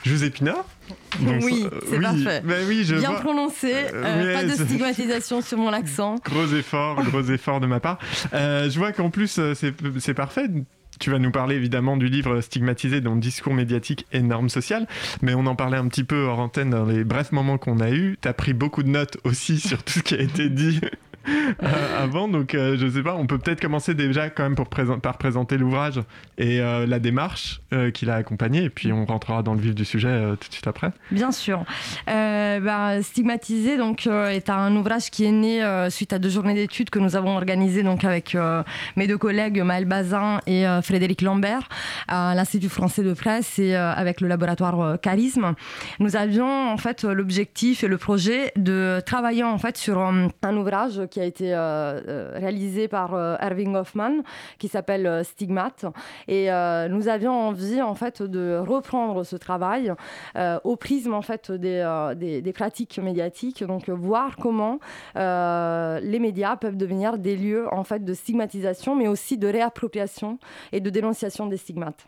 [0.06, 0.56] José Pina
[1.20, 2.42] oui, c'est parfait.
[2.46, 6.16] Ben oui, je Bien prononcé, euh, pas de stigmatisation sur mon accent.
[6.24, 7.98] Gros effort, gros effort de ma part.
[8.32, 10.48] je vois qu'en plus, c'est parfait.
[11.00, 14.88] Tu vas nous parler évidemment du livre stigmatisé dans le discours médiatique et normes sociales,
[15.22, 17.92] mais on en parlait un petit peu hors antenne dans les brefs moments qu'on a
[17.92, 18.18] eus.
[18.22, 20.82] Tu pris beaucoup de notes aussi sur tout ce qui a été dit
[21.64, 22.28] euh, avant.
[22.28, 25.58] Donc, euh, je sais pas, on peut peut-être commencer déjà quand même pour par présenter
[25.58, 26.00] l'ouvrage
[26.38, 27.62] et euh, la démarche
[27.94, 30.08] qui l'a accompagné, et puis on rentrera dans le vif du sujet
[30.40, 30.92] tout de suite après.
[31.12, 31.64] Bien sûr.
[32.06, 37.00] Bah, Stigmatisé donc, est un ouvrage qui est né suite à deux journées d'études que
[37.00, 38.38] nous avons organisées donc, avec
[38.96, 41.68] mes deux collègues Maël Bazin et Frédéric Lambert
[42.08, 45.54] à l'Institut français de presse et avec le laboratoire Charisme.
[46.00, 51.02] Nous avions en fait l'objectif et le projet de travailler en fait sur un ouvrage
[51.12, 51.58] qui qui a été euh,
[52.08, 54.22] euh, réalisé par euh, Erving Hoffman,
[54.60, 55.86] qui s'appelle Stigmate.
[56.28, 56.50] Et
[56.90, 59.94] nous avions envie, en fait, de reprendre ce travail
[60.64, 63.64] au prisme, en fait, des, des, des pratiques médiatiques.
[63.64, 64.80] Donc, voir comment
[65.16, 70.38] les médias peuvent devenir des lieux, en fait, de stigmatisation, mais aussi de réappropriation
[70.72, 72.06] et de dénonciation des stigmates.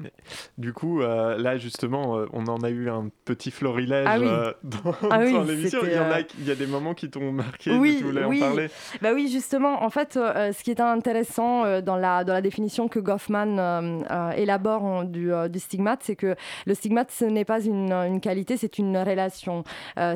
[0.58, 4.52] Du coup, euh, là justement, euh, on en a eu un petit florilège ah euh,
[4.62, 5.80] dans, ah l'émission.
[5.84, 7.76] Il y en a, il y a des moments qui t'ont marqué.
[7.76, 8.42] Oui, tu voulais oui.
[8.42, 8.68] en parler.
[9.02, 9.82] Bah oui, justement.
[9.82, 14.02] En fait, ce qui est intéressant dans la dans la définition que Goffman
[14.36, 16.34] élabore du, du, stigmate, c'est que
[16.66, 19.64] le stigmate ce n'est pas une, une qualité, c'est une relation.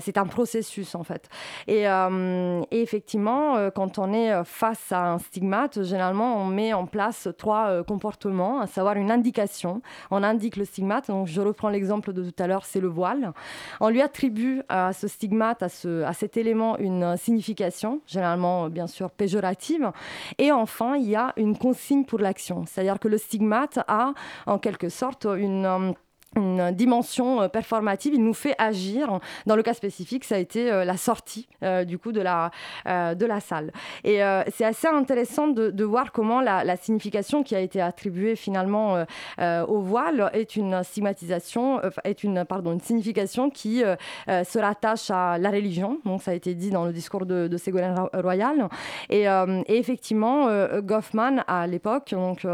[0.00, 1.28] c'est un processus en fait.
[1.66, 7.28] Et, et effectivement, quand on est face à un stigmate, généralement, on met en place
[7.38, 9.71] trois comportements, à savoir une indication
[10.10, 11.08] on indique le stigmate.
[11.08, 13.32] Donc, je reprends l'exemple de tout à l'heure, c'est le voile.
[13.80, 18.86] On lui attribue à ce stigmate, à, ce, à cet élément, une signification, généralement, bien
[18.86, 19.90] sûr, péjorative.
[20.38, 22.64] Et enfin, il y a une consigne pour l'action.
[22.66, 24.12] C'est-à-dire que le stigmate a,
[24.46, 25.94] en quelque sorte, une
[26.36, 29.20] une dimension euh, performative, il nous fait agir.
[29.46, 32.50] Dans le cas spécifique, ça a été euh, la sortie euh, du coup de la,
[32.86, 33.72] de la salle.
[34.04, 34.20] Et
[34.52, 39.04] c'est assez intéressant de, voir comment la, signification qui a été attribuée finalement
[39.40, 43.82] au voile est une stigmatisation, est une, pardon, une signification qui
[44.26, 45.98] se rattache à la religion.
[46.04, 48.68] Donc ça a été dit dans le discours de, de Ségolène Royal.
[49.10, 50.48] Et, et effectivement,
[50.80, 52.46] Goffman à l'époque, donc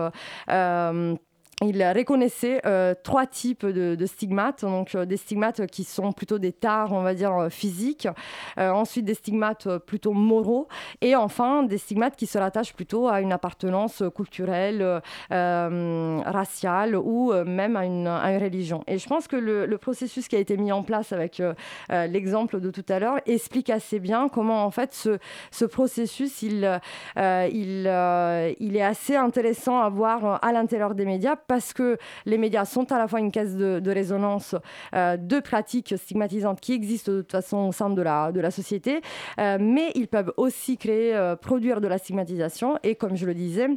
[1.65, 6.53] il reconnaissait euh, trois types de, stigmates, donc euh, des stigmates qui sont plutôt des
[6.53, 8.09] tares, on va dire, euh, physiques,
[8.57, 10.69] ensuite des stigmates plutôt moraux,
[11.01, 15.01] et enfin des stigmates qui se rattachent plutôt à une appartenance culturelle,
[15.31, 18.83] raciale ou même à une, religion.
[18.87, 21.43] Et je pense que le, processus qui a été mis en place avec
[21.91, 25.19] l'exemple de tout à l'heure explique assez bien comment en fait ce,
[25.51, 26.81] ce processus, il,
[27.17, 32.93] il est assez intéressant à voir à l'intérieur des médias parce que les médias sont
[32.93, 34.55] à la fois une caisse de, résonance
[34.95, 39.01] euh, de pratiques stigmatisantes qui existent de toute façon au sein de la, société,
[39.41, 42.79] euh, mais ils peuvent aussi créer, euh, produire de la stigmatisation.
[42.83, 43.69] Et comme je le disais,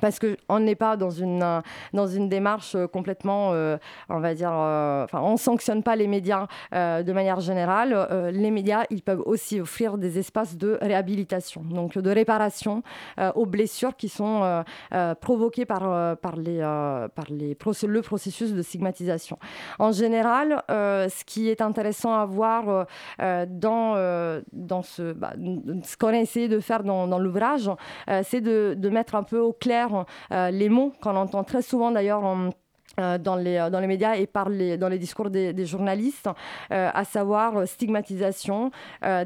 [0.00, 1.60] parce qu'on n'est pas dans une, euh,
[1.92, 3.76] dans une démarche euh, complètement, euh,
[4.08, 8.30] on va dire, on ne sanctionne pas les médias de manière générale.
[8.32, 12.82] les médias, ils peuvent aussi offrir des espaces de réhabilitation, donc de réparation
[13.34, 14.64] aux blessures qui sont
[15.20, 19.38] provoquées par, par, les, par les, le processus de stigmatisation.
[19.78, 22.86] En général, ce qui est intéressant à voir
[23.18, 25.32] dans, dans ce, bah,
[25.82, 27.70] ce qu'on a essayé de faire dans, dans l'ouvrage,
[28.22, 29.85] c'est de, de mettre un peu au clair
[30.30, 32.50] les mots qu'on entend très souvent d'ailleurs en euh,
[33.18, 36.28] dans, les, euh, dans les médias et par les, dans les discours des, journalistes,
[36.72, 38.70] euh, à savoir stigmatisation,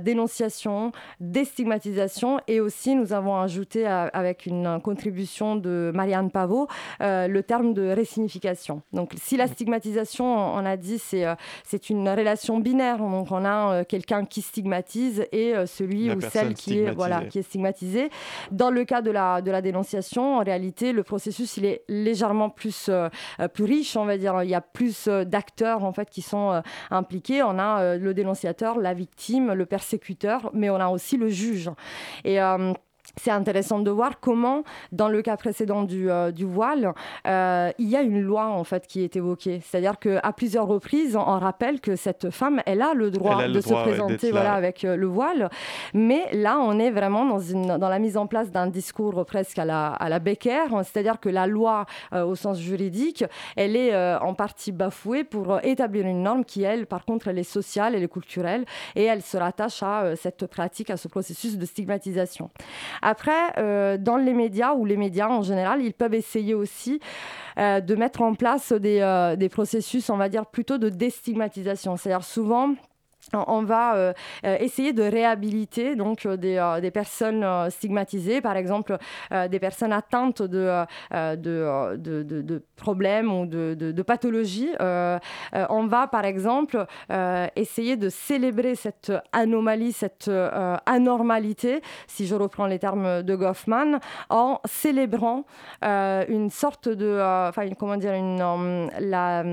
[0.00, 6.66] dénonciation, déstigmatisation et aussi nous avons ajouté avec une contribution de Marianne Pavot
[7.00, 8.82] le terme de résignification.
[8.92, 11.26] Donc si la stigmatisation, on a dit, c'est
[11.64, 16.80] c'est une relation binaire, donc on a quelqu'un qui stigmatise et celui ou celle qui
[16.80, 18.10] est, voilà, qui est stigmatisé.
[18.50, 22.50] Dans le cas de la, de la dénonciation, en réalité, le processus il est légèrement
[22.50, 22.90] plus,
[23.52, 23.59] plus
[23.96, 24.42] on va dire.
[24.42, 27.42] Il y a plus euh, d'acteurs en fait qui sont euh, impliqués.
[27.42, 31.70] On a euh, le dénonciateur, la victime, le persécuteur, mais on a aussi le juge.
[32.24, 32.38] Et
[33.16, 36.94] c'est intéressant de voir comment, dans le cas précédent du, euh, du voile,
[37.26, 39.60] euh, il y a une loi en fait qui est évoquée.
[39.64, 43.74] C'est-à-dire qu'à plusieurs reprises, on rappelle que cette femme, elle a le droit de se
[43.74, 45.50] présenter voilà, avec euh, le voile.
[45.94, 49.58] Mais là, on est vraiment dans, une, dans la mise en place d'un discours presque
[49.58, 50.66] à la, à la Becker.
[50.84, 53.24] C'est-à-dire que la loi, au sens juridique,
[53.56, 57.42] elle est en partie bafouée pour établir une norme qui, elle, par contre, elle est
[57.42, 61.66] sociale, elle est culturelle et elle se rattache à cette pratique, à ce processus de
[61.66, 62.50] stigmatisation.
[63.02, 67.00] Après, euh, dans les médias, ou les médias en général, ils peuvent essayer aussi
[67.58, 71.96] euh, de mettre en place des, euh, des processus, on va dire, plutôt de déstigmatisation.
[71.96, 72.74] C'est-à-dire souvent,
[73.34, 74.12] on va euh,
[74.44, 78.96] euh, essayer de réhabiliter donc euh, des, personnes stigmatisées, par exemple
[79.30, 84.70] des personnes atteintes de, de, problèmes ou de, pathologies.
[84.80, 86.84] on va par exemple
[87.54, 90.30] essayer de célébrer cette anomalie, cette
[90.86, 94.00] anormalité, si je reprends les termes de Goffman,
[94.30, 95.44] en célébrant
[95.82, 99.44] une sorte de, enfin comment dire, une, la,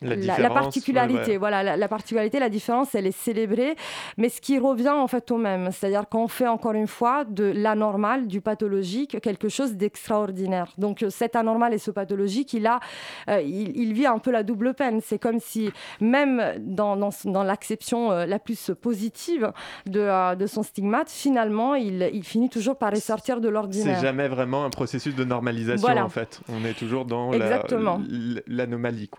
[0.00, 1.36] la, particularité.
[1.36, 3.76] Voilà, la, la particularité, la différence, elle est célébrer,
[4.16, 7.44] mais ce qui revient en fait au même, c'est-à-dire qu'on fait encore une fois de
[7.44, 10.72] l'anormal, du pathologique, quelque chose d'extraordinaire.
[10.78, 12.80] Donc euh, cet anormal et ce pathologique, il, a,
[13.28, 15.00] euh, il, vit un peu la double peine.
[15.02, 19.52] C'est comme si, même dans, dans, l'acception euh, la plus positive
[19.86, 23.96] de, de son stigmate, finalement, il, il, finit toujours par ressortir de l'ordinaire.
[23.96, 26.40] C'est jamais vraiment un processus de normalisation, en fait.
[26.48, 27.30] On est toujours dans
[28.46, 29.10] l'anomalie.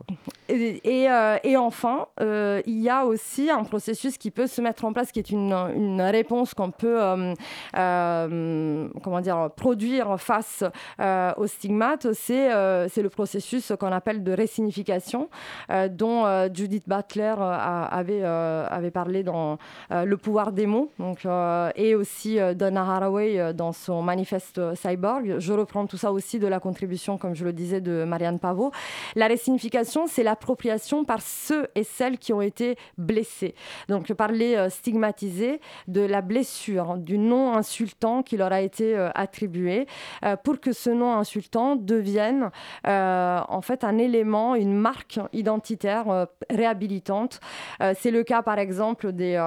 [0.47, 1.07] Et, et,
[1.43, 3.88] et enfin, il y a aussi un processus
[4.19, 5.53] qui peut se mettre en place, qui est une,
[6.01, 6.99] réponse qu'on peut
[7.73, 10.63] comment dire, produire face
[11.37, 12.49] au stigmate, c'est
[12.89, 15.29] c'est le processus qu'on appelle de résignification,
[15.91, 19.57] dont Judith Butler avait, avait parlé dans
[19.89, 21.25] Le pouvoir des mots, donc,
[21.75, 25.35] et aussi Donna Haraway dans son manifeste Cyborg.
[25.39, 28.71] Je reprends tout ça aussi de la contribution, comme je le disais, de Marianne Pavot.
[29.15, 33.55] La résignification, c'est l'appropriation par ceux et celles qui ont été blessés.
[33.87, 38.95] Donc, par les euh, stigmatisés de la blessure, du nom insultant qui leur a été
[38.95, 39.87] euh, attribué,
[40.25, 42.49] euh, pour que ce nom insultant devienne
[42.85, 47.39] en fait un élément, une marque identitaire réhabilitante.
[47.97, 49.37] c'est le cas, par exemple, des,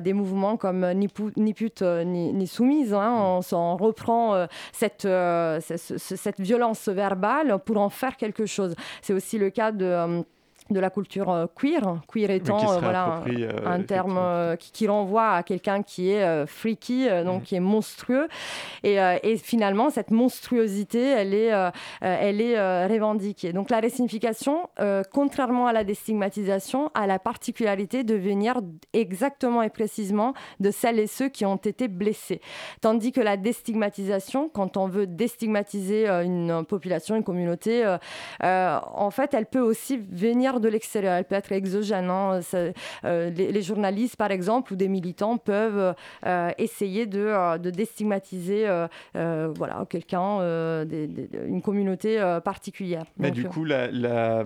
[0.00, 1.08] des mouvements comme Ni,
[1.54, 2.94] pute ni, soumise.
[2.94, 3.12] Hein.
[3.12, 5.08] On, on, reprend cette,
[5.60, 8.74] cette violence verbale pour en faire quelque chose.
[9.02, 10.22] C'est aussi le cas de euh,
[10.70, 13.22] de la culture euh, queer, queer étant euh, voilà,
[13.66, 17.44] un, terme qui, renvoie à quelqu'un qui est freaky, donc mm.
[17.44, 18.28] qui est monstrueux.
[18.82, 21.52] Et, et, finalement, cette monstruosité, elle est,
[22.00, 23.52] elle est revendiquée.
[23.52, 24.68] Donc la résignification,
[25.12, 28.60] contrairement à la déstigmatisation, a la particularité de venir
[28.92, 32.40] exactement et précisément de celles et ceux qui ont été blessés.
[32.80, 37.96] Tandis que la déstigmatisation, quand on veut déstigmatiser une population, une communauté,
[38.42, 42.10] en fait, elle peut aussi venir de l'extérieur, elle peut être exogène.
[42.10, 42.40] Hein.
[43.04, 45.94] Euh, les, journalistes, par exemple, ou des militants peuvent
[46.26, 48.66] euh, essayer de, euh, de déstigmatiser
[49.14, 50.40] voilà, quelqu'un,
[51.46, 53.04] une communauté particulière.
[53.16, 54.44] Mais du coup, la, la,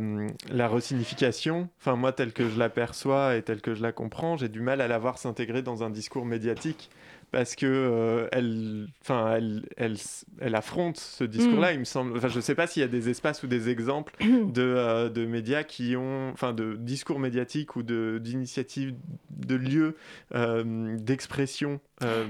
[0.50, 4.48] la resignification, enfin moi, telle que je l'aperçois et telle que je la comprends, j'ai
[4.48, 6.90] du mal à la voir s'intégrer dans un discours médiatique
[7.30, 9.96] parce que euh, elle, enfin, elle, elle,
[10.40, 11.72] elle, affronte ce discours-là.
[11.72, 11.74] Mm.
[11.74, 12.16] Il me semble.
[12.16, 15.08] Enfin, je ne sais pas s'il y a des espaces ou des exemples de, euh,
[15.08, 18.94] de médias qui ont, enfin, de discours médiatiques ou de d'initiatives,
[19.30, 19.96] de lieux
[20.34, 21.80] euh, d'expression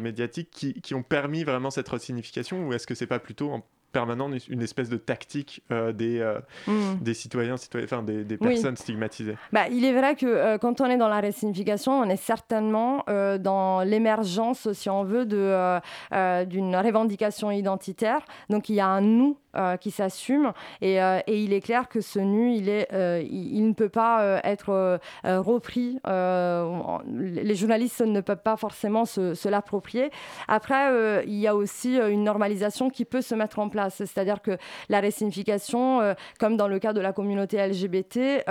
[0.01, 3.65] médiatique qui, qui, ont permis vraiment cette resignification, ou est-ce que c'est pas plutôt en
[3.93, 6.99] permanent une espèce de tactique euh, des, euh, hmm.
[7.01, 9.37] des citoyens, enfin des, des personnes stigmatisées.
[9.53, 13.05] Bah, il est vrai que euh, quand on est dans la résignification, on est certainement
[13.09, 18.21] dans l'émergence, si on veut, d'une revendication identitaire.
[18.51, 19.37] Donc il y a un nous
[19.81, 20.53] qui s'assume.
[20.81, 22.89] Et, et, il est clair que ce nu, il, est,
[23.29, 25.99] il, ne peut pas être repris.
[26.05, 30.11] les journalistes ne peuvent pas forcément se, l'approprier.
[30.47, 33.78] Après, il y a aussi une normalisation qui peut se mettre en place.
[33.91, 34.57] C'est-à-dire que
[34.89, 38.45] la résignification, comme dans le cas de la communauté LGBT,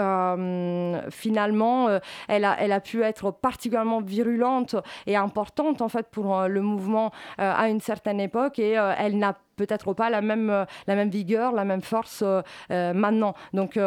[1.10, 4.76] finalement, elle, a, elle a pu être particulièrement virulente
[5.06, 9.93] et importante en fait pour le mouvement à une certaine époque et elle n'a peut-être
[9.93, 12.41] pas la même, euh, la même vigueur, la même force euh,
[12.72, 13.34] euh, maintenant.
[13.53, 13.78] Donc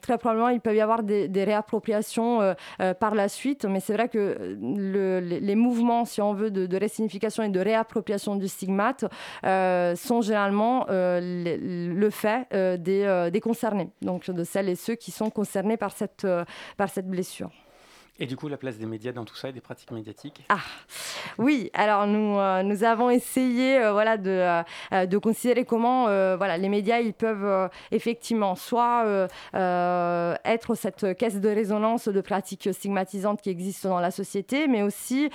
[0.00, 2.54] très probablement, il peut y avoir des, réappropriations
[3.00, 7.42] par la suite, mais c'est vrai que les, mouvements, si on veut, de, de résignification
[7.42, 9.04] et de réappropriation du stigmate
[9.42, 12.46] sont généralement le, fait
[12.78, 16.26] des, des, concernés, donc de celles et ceux qui sont concernés par cette,
[16.76, 17.50] par cette blessure.
[18.20, 20.60] Et du coup, la place des médias dans tout ça et des pratiques médiatiques Ah,
[21.38, 21.68] oui.
[21.74, 24.62] Alors, nous, euh, nous avons essayé euh, voilà, de,
[24.92, 31.48] euh, de considérer comment voilà, les médias ils peuvent effectivement soit être cette caisse de
[31.48, 35.30] résonance de pratiques stigmatisantes qui existent dans la société, mais aussi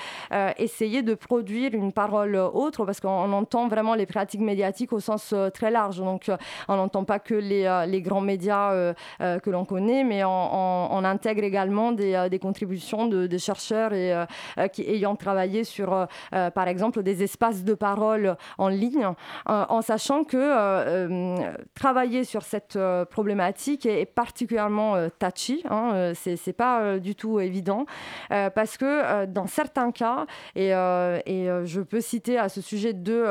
[0.58, 5.34] essayer de produire une parole autre, parce qu'on entend vraiment les pratiques médiatiques au sens
[5.54, 5.98] très large.
[5.98, 6.32] Donc,
[6.68, 11.92] on n'entend pas que les, les, grands médias que l'on connaît, mais on, intègre également
[11.92, 14.26] des, des contributions de, chercheurs et, euh,
[14.58, 15.94] euh, qui, ayant travaillé sur,
[16.34, 19.08] euh, par exemple, des espaces de parole en ligne,
[19.46, 22.78] en sachant que travailler sur cette
[23.10, 25.64] problématique est, particulièrement touchy.
[25.70, 27.86] Hein, c'est pas du tout évident
[28.30, 33.26] parce que dans certains cas, et, je peux citer à ce sujet deux,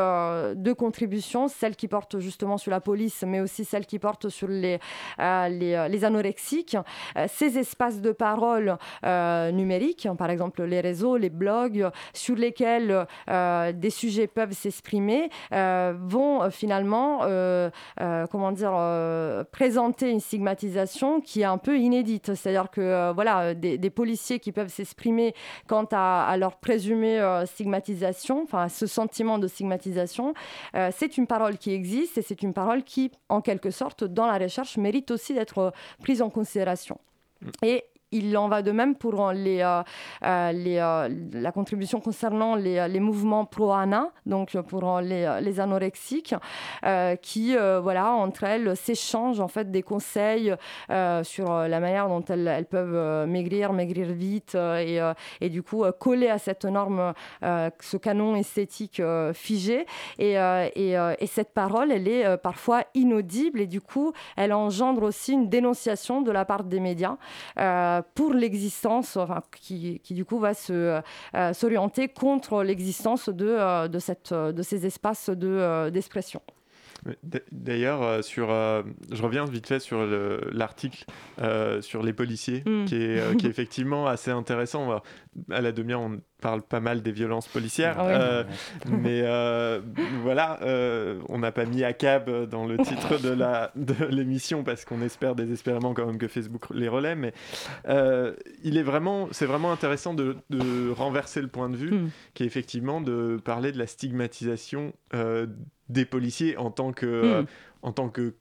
[0.76, 4.78] contributions, celle qui porte justement sur la police, mais aussi celle qui porte sur les,
[5.18, 6.76] les anorexiques.
[7.28, 8.76] ces espaces de parole
[9.28, 14.52] euh, numériques, hein, par exemple les réseaux, les blogs, sur lesquels euh, des sujets peuvent
[14.52, 17.20] s'exprimer, euh, vont finalement,
[18.30, 18.72] comment dire,
[19.50, 22.34] présenter une stigmatisation qui est un peu inédite.
[22.34, 25.34] C'est-à-dire que voilà, des, policiers qui peuvent s'exprimer
[25.66, 30.34] quant à, leur présumée stigmatisation, enfin ce sentiment de stigmatisation,
[30.90, 34.38] c'est une parole qui existe et c'est une parole qui, en quelque sorte, dans la
[34.38, 35.72] recherche, mérite aussi d'être
[36.02, 36.98] prise en considération.
[37.42, 37.48] Mm.
[37.62, 39.58] Et il en va de même pour les,
[40.22, 46.34] les, la contribution concernant les, mouvements pro-ANA, donc pour les, anorexiques,
[47.22, 50.54] qui, voilà, entre elles, s'échangent en fait des conseils
[51.22, 56.64] sur la manière dont elles, peuvent maigrir, maigrir vite et, du coup coller à cette
[56.64, 59.02] norme, ce canon esthétique
[59.34, 59.86] figé.
[60.18, 65.32] Et, et, et, cette parole, elle est parfois inaudible et du coup, elle engendre aussi
[65.32, 67.16] une dénonciation de la part des médias
[67.58, 69.18] euh, pour l'existence,
[69.60, 71.00] qui, du coup va se,
[71.34, 76.40] euh, s'orienter contre l'existence de, euh, ces espaces de, d'expression.
[77.52, 80.06] D'ailleurs, sur, je reviens vite fait sur
[80.52, 81.04] l'article
[81.80, 82.84] sur les policiers, mm.
[82.86, 85.00] qui, est, qui, est, effectivement assez intéressant.
[85.50, 87.96] À la demi-heure, on parle pas mal des violences policières.
[87.98, 88.44] Ah euh,
[88.86, 89.80] mais euh,
[90.22, 94.62] voilà, euh, on n'a pas mis à cab dans le titre de la de l'émission
[94.64, 97.14] parce qu'on espère désespérément quand même que Facebook les relaie.
[97.14, 97.32] Mais
[98.62, 102.10] il est vraiment, c'est vraiment intéressant de, de, renverser le point de vue, mm.
[102.34, 104.92] qui est effectivement de parler de la stigmatisation
[105.88, 107.46] des policiers en tant que, mm.
[107.82, 108.34] en tant que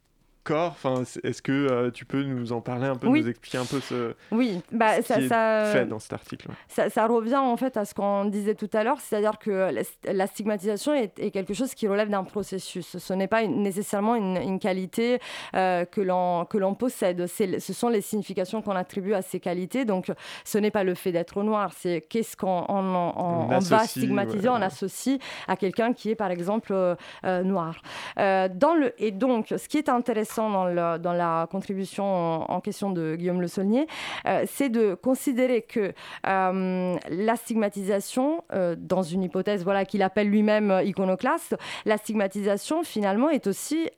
[0.56, 3.80] Enfin, est-ce que euh, tu peux nous en parler un peu, nous expliquer un peu
[3.80, 4.62] ce, oui.
[4.72, 7.86] bah, ça, qui ça, est fait dans cet article ça, ça, revient en fait à
[7.86, 9.70] ce qu'on disait tout à l'heure, c'est-à-dire que
[10.06, 12.98] la, stigmatisation est, quelque chose qui relève d'un processus.
[12.98, 15.20] Ce n'est pas nécessairement une, qualité
[15.56, 17.28] euh, que l'on possède.
[17.28, 19.86] Ce sont les significations qu'on attribue à ces qualités.
[19.86, 20.12] Donc,
[20.43, 25.20] ce n'est pas le fait d'être noir, c'est qu'est-ce qu'on on, va stigmatiser, on associe
[25.48, 27.82] à quelqu'un qui est par exemple euh, noir.
[28.16, 33.42] dans le, et donc, ce qui est intéressant dans, la contribution en, question de Guillaume
[33.42, 33.88] Le Saulnier,
[34.26, 35.94] euh, c'est de considérer que
[36.28, 43.30] euh, la stigmatisation, euh, dans une hypothèse voilà, qu'il appelle lui-même iconoclaste, la stigmatisation finalement
[43.30, 43.90] est aussi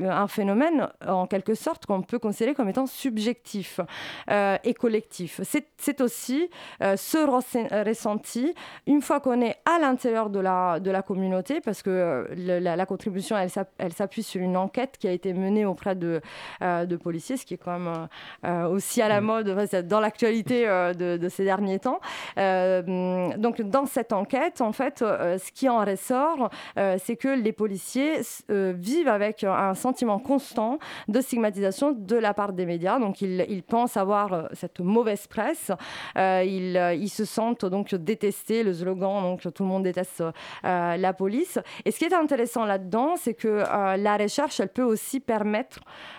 [0.00, 3.80] un phénomène en quelque sorte qu'on peut considérer comme étant subjectif
[4.30, 5.40] et collectif.
[5.42, 6.48] C'est aussi
[6.80, 8.54] ce ressenti,
[8.86, 13.92] une fois qu'on est à l'intérieur de la, communauté, parce que la, la, contribution, elle
[13.92, 16.20] s'appuie sur une enquête qui a été menée auprès de,
[16.62, 18.08] euh, de policiers, ce qui est quand même
[18.44, 19.24] euh, aussi à la mm.
[19.24, 22.00] mode dans l'actualité euh, de, ces derniers temps.
[22.36, 29.08] donc dans cette enquête, en fait, ce qui en ressort, c'est que les policiers vivent
[29.08, 30.78] avec un sentiment constant
[31.08, 32.98] de stigmatisation de la part des médias.
[32.98, 35.70] Donc ils, ils pensent avoir cette mauvaise presse.
[36.16, 38.62] ils, ils, se sentent donc détestés.
[38.62, 40.22] Le slogan, donc tout le monde déteste
[40.62, 41.58] la police.
[41.84, 43.64] Et ce qui est intéressant là-dedans, c'est que
[43.96, 45.77] la recherche, elle peut aussi permettre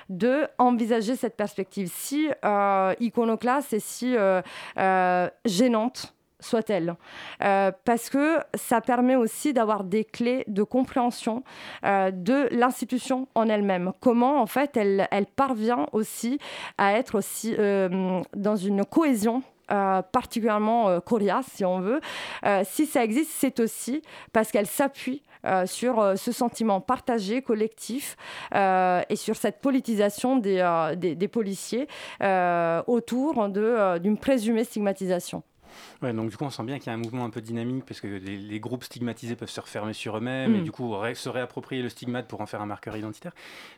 [0.10, 4.42] de envisager cette perspective, si euh, iconoclaste et si euh,
[4.78, 6.96] euh, gênante soit-elle.
[7.40, 11.44] parce que ça permet aussi d'avoir des clés de compréhension
[11.84, 13.92] de l'institution en elle-même.
[14.00, 16.40] Comment, en fait, elle parvient aussi
[16.78, 19.44] à être aussi dans une cohésion
[20.12, 22.02] particulièrement coriace, si on veut.
[22.64, 24.02] si ça existe, c'est aussi
[24.34, 28.18] parce qu'elle s'appuie euh, sur euh, ce sentiment partagé, collectif,
[28.56, 31.88] euh, et sur cette politisation des policiers
[32.88, 35.44] autour d'une présumée stigmatisation.
[36.02, 37.86] Ouais, donc du coup, on sent bien qu'il y a un mouvement un peu dynamique
[37.86, 40.64] parce que les, groupes stigmatisés peuvent se refermer sur eux-mêmes et mm.
[40.64, 43.34] du coup se réapproprier le stigmate pour en faire un marqueur identitaire.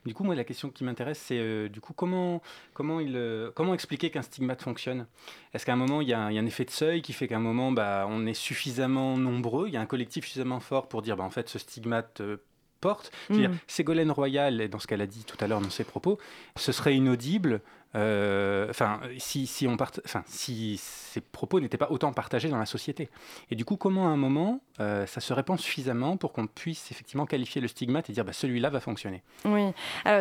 [0.05, 2.41] Du coup, moi, la question qui m'intéresse, c'est euh, du coup comment
[2.73, 5.05] comment il euh, comment expliquer qu'un stigmate fonctionne?
[5.53, 7.39] Est-ce qu'à un moment il y, a un, effet de seuil qui fait qu'à un
[7.39, 11.17] moment, bah, on est suffisamment nombreux, il y a un collectif suffisamment fort pour dire,
[11.17, 12.37] bah, en fait, ce stigmate euh,
[12.79, 13.11] porte?
[13.29, 13.47] Mm.
[13.67, 16.17] Ségolène Royal, dans ce qu'elle a dit tout à l'heure dans ses propos,
[16.55, 17.61] ce serait inaudible
[17.95, 22.57] euh, enfin, si, si, on part, enfin, si ces propos n'étaient pas autant partagés dans
[22.57, 23.09] la société.
[23.49, 26.89] Et du coup, comment à un moment euh, ça se répand suffisamment pour qu'on puisse
[26.91, 29.23] effectivement qualifier le stigmate et dire bah, celui-là va fonctionner?
[29.45, 29.71] Oui,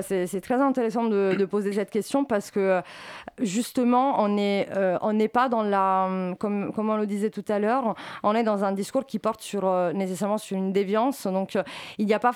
[0.02, 2.80] c'est très intéressant de, poser cette question parce que
[3.40, 7.58] justement, on n'est euh, n'est pas dans la, comme, comme on le disait tout à
[7.58, 11.26] l'heure, on est dans un discours qui porte sur, nécessairement sur une déviance.
[11.26, 11.58] Donc,
[11.98, 12.32] il n'y a pas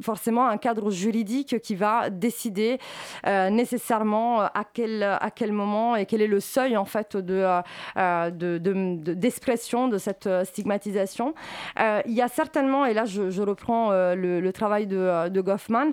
[0.00, 2.78] forcément un cadre juridique qui va décider
[3.24, 4.64] nécessairement à
[5.02, 7.60] à quel moment et quel est le seuil en fait de,
[7.96, 11.34] euh, d'expression de, cette euh, stigmatisation.
[11.78, 15.92] Euh, il y a certainement, et là je, reprends le, travail de, Goffman,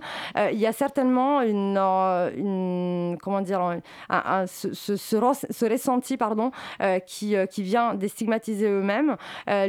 [0.51, 1.75] il y a certainement une,
[3.21, 3.79] comment dire,
[4.09, 6.51] un, ce, ce, ressenti pardon,
[7.05, 9.15] qui, qui vient des stigmatisés eux-mêmes.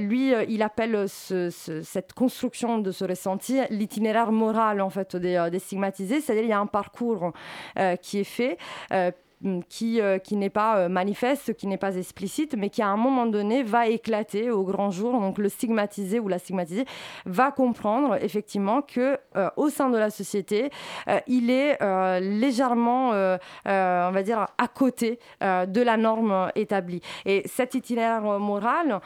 [0.00, 6.20] lui, il appelle cette construction de ce ressenti l'itinéraire moral en fait des, des stigmatisés,
[6.20, 7.32] c'est-à-dire il y a un parcours
[8.02, 8.58] qui est fait
[9.68, 13.62] qui, qui n'est pas manifeste, qui n'est pas explicite, mais qui à un moment donné
[13.62, 15.20] va éclater au grand jour.
[15.20, 16.86] Donc le stigmatisé ou la stigmatisée
[17.26, 19.18] va comprendre effectivement que
[19.56, 20.70] au sein de la société,
[21.26, 21.78] il est
[22.20, 27.02] légèrement, on va dire, à côté de la norme établie.
[27.26, 29.00] Et cet itinéraire moral,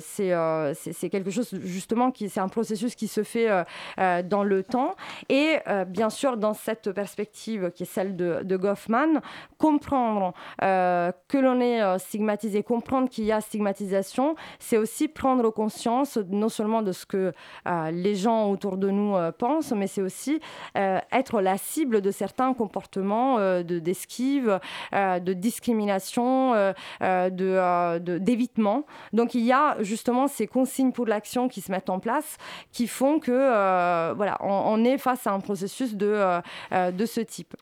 [0.00, 3.48] c'est quelque chose justement qui, c'est un processus qui se fait
[3.96, 4.94] dans le temps.
[5.30, 5.56] Et
[5.88, 9.13] bien sûr, dans cette perspective qui est celle de Goffman,
[9.58, 15.50] comprendre euh, que l'on est euh, stigmatisé, comprendre qu'il y a stigmatisation, c'est aussi prendre
[15.50, 17.32] conscience non seulement de ce que
[17.66, 20.40] euh, les gens autour de nous pensent, mais c'est aussi
[20.74, 24.60] être la cible de certains comportements de d'esquive,
[24.92, 26.52] de discrimination,
[27.00, 28.84] de, d'évitement.
[29.12, 32.36] Donc il y a justement ces consignes pour l'action qui se mettent en place,
[32.72, 36.40] qui font que voilà, on, est face à un processus de,
[36.72, 37.54] de ce type.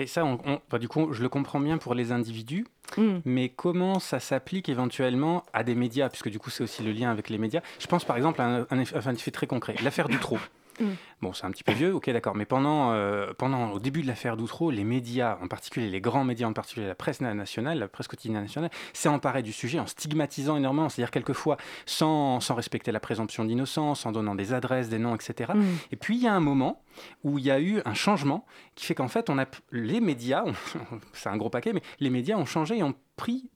[0.00, 0.38] Et ça, on,
[0.70, 3.18] bah, du coup, je le comprends bien pour les individus, mm.
[3.26, 7.10] mais comment ça s'applique éventuellement à des médias Puisque du coup, c'est aussi le lien
[7.10, 7.60] avec les médias.
[7.78, 10.38] Je pense par exemple à un, un effet très concret, l'affaire du trop.
[10.80, 10.86] Mm.
[11.22, 14.06] Bon, c'est un petit peu vieux, ok, d'accord, mais pendant, euh, pendant, au début de
[14.06, 17.88] l'affaire d'Outreau, les médias, en particulier les grands médias, en particulier la presse nationale, la
[17.88, 21.56] presse quotidienne nationale, s'est emparé du sujet en stigmatisant énormément, c'est-à-dire quelquefois
[21.86, 25.52] sans, sans respecter la présomption d'innocence, en donnant des adresses, des noms, etc.
[25.54, 25.62] Mm.
[25.92, 26.82] Et puis il y a un moment
[27.24, 30.44] où il y a eu un changement qui fait qu'en fait, on a, les médias,
[31.12, 33.50] c'est un gros paquet, mais les médias ont changé et ont pris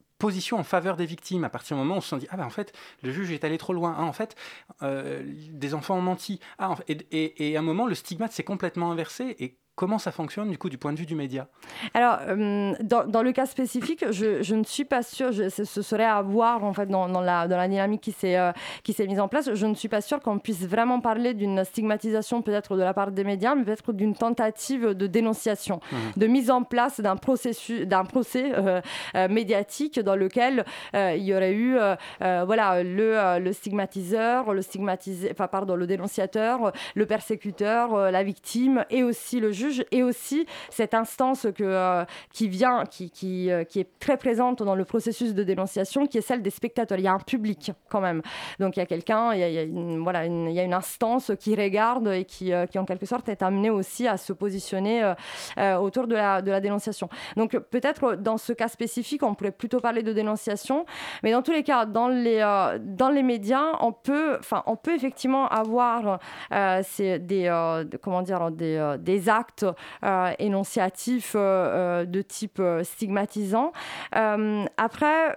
[0.52, 1.44] en faveur des victimes.
[1.44, 2.72] À partir du moment où on se dit, ah ben en fait,
[3.02, 3.94] le juge est allé trop loin.
[3.98, 4.36] Ah, en fait,
[4.82, 6.40] euh, des enfants ont menti.
[6.58, 9.36] Ah, et, et, et, à un moment, le stigmate s'est complètement inversé.
[9.38, 11.48] Et Comment ça fonctionne du coup du point de vue du média?
[11.94, 16.62] Alors, euh, dans, le cas spécifique, je, ne suis pas sûre, ce serait à voir
[16.62, 18.52] en fait dans, la, dans la, dynamique qui s'est euh,
[19.00, 19.52] mise en place.
[19.52, 23.10] Je ne suis pas sûre qu'on puisse vraiment parler d'une stigmatisation peut-être de la part
[23.10, 25.96] des médias, mais peut-être d'une tentative de dénonciation, mmh.
[26.20, 28.80] de mise en place d'un processus, d'un procès euh,
[29.28, 30.64] médiatique dans lequel
[30.94, 31.76] il y aurait eu
[32.20, 39.02] voilà le, le, stigmatiseur, le stigmatisé, enfin pardon, le dénonciateur, le persécuteur, la victime et
[39.02, 44.62] aussi le juge et aussi cette instance euh, qui vient, euh, qui, est très présente
[44.62, 46.98] dans le processus de dénonciation, qui est celle des spectateurs.
[46.98, 48.22] Il y a un public quand même.
[48.58, 52.66] Donc il y a quelqu'un, il, y a, une, instance qui regarde et qui, euh,
[52.66, 55.14] qui en quelque sorte est amenée aussi à se positionner
[55.78, 57.08] autour de la, dénonciation.
[57.36, 60.84] Donc peut-être dans ce cas spécifique, on pourrait plutôt parler de dénonciation,
[61.22, 66.18] mais dans tous les cas, dans les, médias, on peut, on peut effectivement avoir
[66.50, 67.48] des
[69.28, 73.72] actes euh, énonciatif euh, euh, de type stigmatisant.
[74.12, 75.36] après,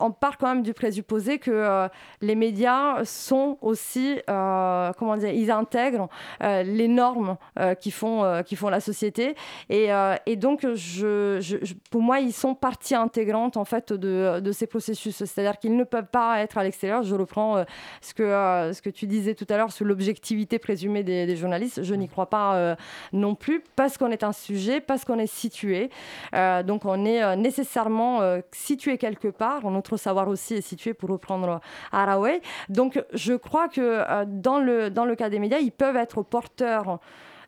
[0.00, 1.88] on part quand même du présupposé que euh,
[2.20, 6.08] les médias sont aussi, euh, comment dire, ils intègrent
[6.42, 7.36] euh, les normes
[7.80, 9.34] qui, font, qui font la société.
[9.68, 9.88] Et,
[10.26, 15.16] et donc, je, pour moi, ils sont partie intégrante en fait de, de ces processus.
[15.16, 17.02] C'est-à-dire qu'ils ne peuvent pas être à l'extérieur.
[17.02, 17.64] Je reprends
[18.00, 18.24] ce, que,
[18.72, 21.82] ce que tu disais tout à l'heure sur l'objectivité présumée des, journalistes.
[21.82, 22.76] Je n'y crois pas
[23.12, 25.90] non plus parce qu'on est un sujet, parce qu'on est situé.
[26.32, 28.20] donc, on est nécessairement
[28.52, 31.60] situé quelque part notre savoir aussi est situé pour reprendre
[31.92, 32.40] Haraway.
[32.68, 36.22] Donc je crois que euh, dans, le, dans le cas des médias, ils peuvent être
[36.22, 36.98] porteurs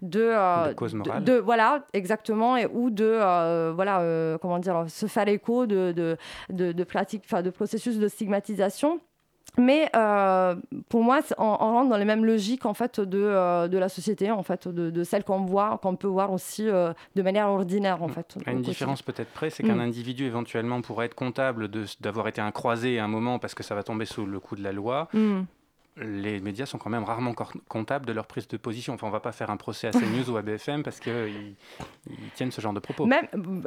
[0.03, 0.75] de, euh,
[1.21, 6.17] de, voilà exactement et ou de euh, voilà comment dire se faire écho de de,
[6.51, 9.01] de, de pratiques de processus de stigmatisation
[9.57, 10.57] mais euh,
[10.89, 14.31] pour moi, on, rentre dans les mêmes logiques en fait de, euh, de la société,
[14.31, 18.03] en fait, de, de celles qu'on voit, qu'on peut voir aussi euh, de manière ordinaire,
[18.03, 18.37] en fait.
[18.47, 19.81] Une différence peut-être près, c'est qu'un mm.
[19.81, 21.69] individu éventuellement pourrait être comptable
[22.01, 24.57] d'avoir été un croisé à un moment parce que ça va tomber sous le coup
[24.57, 25.09] de la loi.
[25.13, 25.43] Mm
[25.97, 27.35] les médias sont quand même rarement
[27.69, 28.95] comptables de leur prise de position.
[28.95, 31.55] Enfin, on va pas faire un procès à CNews ou à BFM parce qu'ils
[32.11, 33.09] ils tiennent ce genre de propos.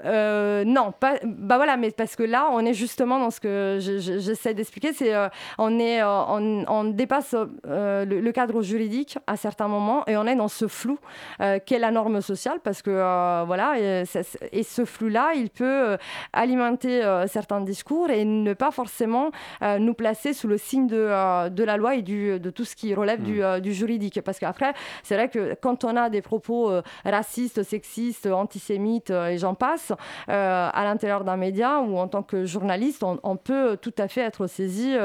[0.06, 4.54] Euh, non, bah voilà, mais parce que là, on est justement dans ce que j'essaie
[4.54, 10.18] d'expliquer, c'est euh, on est, euh, on, dépasse le, cadre juridique à certains moments et
[10.18, 11.00] on est dans ce flou
[11.40, 15.98] qu'est la norme sociale parce que voilà, et, ce flou-là, il peut
[16.34, 21.96] alimenter certains discours et ne pas forcément nous placer sous le signe de la loi
[21.96, 23.43] et du de tout ce qui relève du, mm.
[23.43, 24.22] euh, du, juridique.
[24.22, 29.28] Parce qu'après, c'est vrai que quand on a des propos euh, racistes, sexistes, antisémites euh,
[29.28, 29.93] et j'en passe,
[30.28, 34.47] à l'intérieur d'un média ou en tant que journaliste, on, peut tout à fait être
[34.47, 34.95] saisi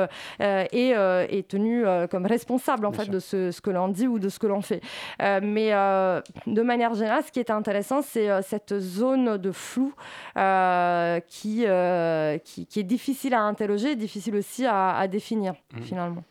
[0.41, 4.29] et, et, tenu comme responsable en fait de ce, ce que l'on dit ou de
[4.29, 4.81] ce que l'on fait.
[5.21, 9.93] mais de manière générale, ce qui est intéressant, c'est cette zone de flou
[11.29, 11.67] qui,
[12.45, 15.83] qui, est difficile à interroger, difficile aussi à, définir mm.
[15.83, 16.25] finalement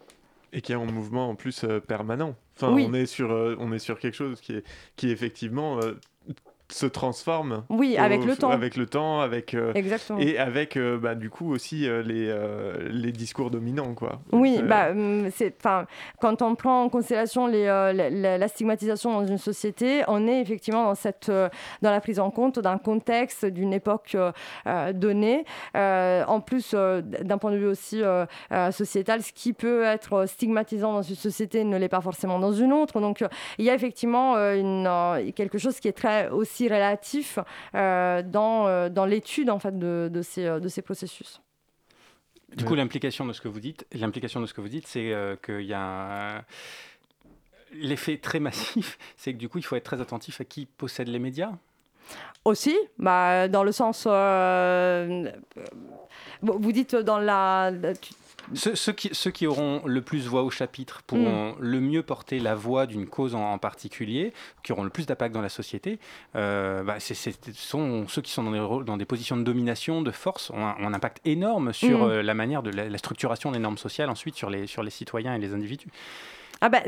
[0.53, 2.35] et qui est en mouvement en plus euh, permanent.
[2.55, 4.63] Enfin, on, est sur, euh, on est sur quelque chose qui est,
[4.95, 5.93] qui effectivement euh,
[6.73, 7.63] se transforme.
[7.69, 8.49] Oui, avec le temps.
[8.49, 10.19] Avec le temps, avec Exactement.
[10.19, 12.33] et avec bah, du coup aussi les
[12.89, 14.19] les discours dominants quoi.
[14.31, 15.55] Oui, bah hum, c'est
[16.19, 20.95] quand on prend en considération les, la, stigmatisation dans une société, on est effectivement dans
[20.95, 24.17] cette dans la prise en compte d'un contexte d'une époque
[24.93, 25.45] donnée.
[25.75, 28.01] en plus d'un point de vue aussi
[28.71, 32.73] sociétal, ce qui peut être stigmatisant dans une société ne l'est pas forcément dans une
[32.73, 32.99] autre.
[32.99, 33.23] Donc
[33.57, 34.89] il y a effectivement une,
[35.35, 37.39] quelque chose qui est très aussi relatif
[37.75, 41.41] euh, dans, euh, dans l'étude en fait, de, de, ces, de ces processus.
[42.55, 45.13] Du coup, l'implication de ce que vous dites, l'implication de ce que vous dites, c'est
[45.13, 46.43] euh, qu'il y a
[47.73, 51.07] l'effet très massif, c'est que du coup, il faut être très attentif à qui possède
[51.07, 51.53] les médias.
[52.43, 54.05] Aussi, bah, dans le sens,
[56.41, 57.71] vous dites dans la,
[58.53, 61.55] ceux, qui, ceux, qui, auront le plus voix au chapitre pourront mm.
[61.59, 64.33] le mieux porter la voix d'une cause en, particulier,
[64.63, 65.99] qui auront le plus d'impact dans la société.
[66.35, 67.13] Euh, bah, ce
[67.53, 70.93] sont ceux qui sont dans des, dans des, positions de domination, de force, ont un,
[70.93, 72.09] impact énorme sur mm.
[72.09, 74.91] euh, la manière de la, la, structuration des normes sociales, ensuite sur les, sur les
[74.91, 75.89] citoyens et les individus.
[76.63, 76.83] Ah ben,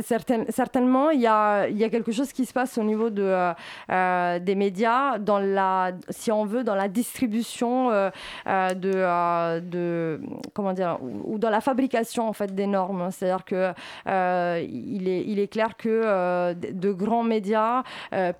[0.50, 3.54] certainement, il y a, y a, quelque chose qui se passe au niveau de, euh,
[3.92, 8.12] euh, des médias, dans la, si on veut, dans la distribution euh,
[8.46, 10.22] de, de,
[10.54, 13.10] comment dire, ou, dans la fabrication en fait des normes.
[13.10, 13.74] C'est-à-dire que
[14.06, 17.82] il est, il est clair que de, grands médias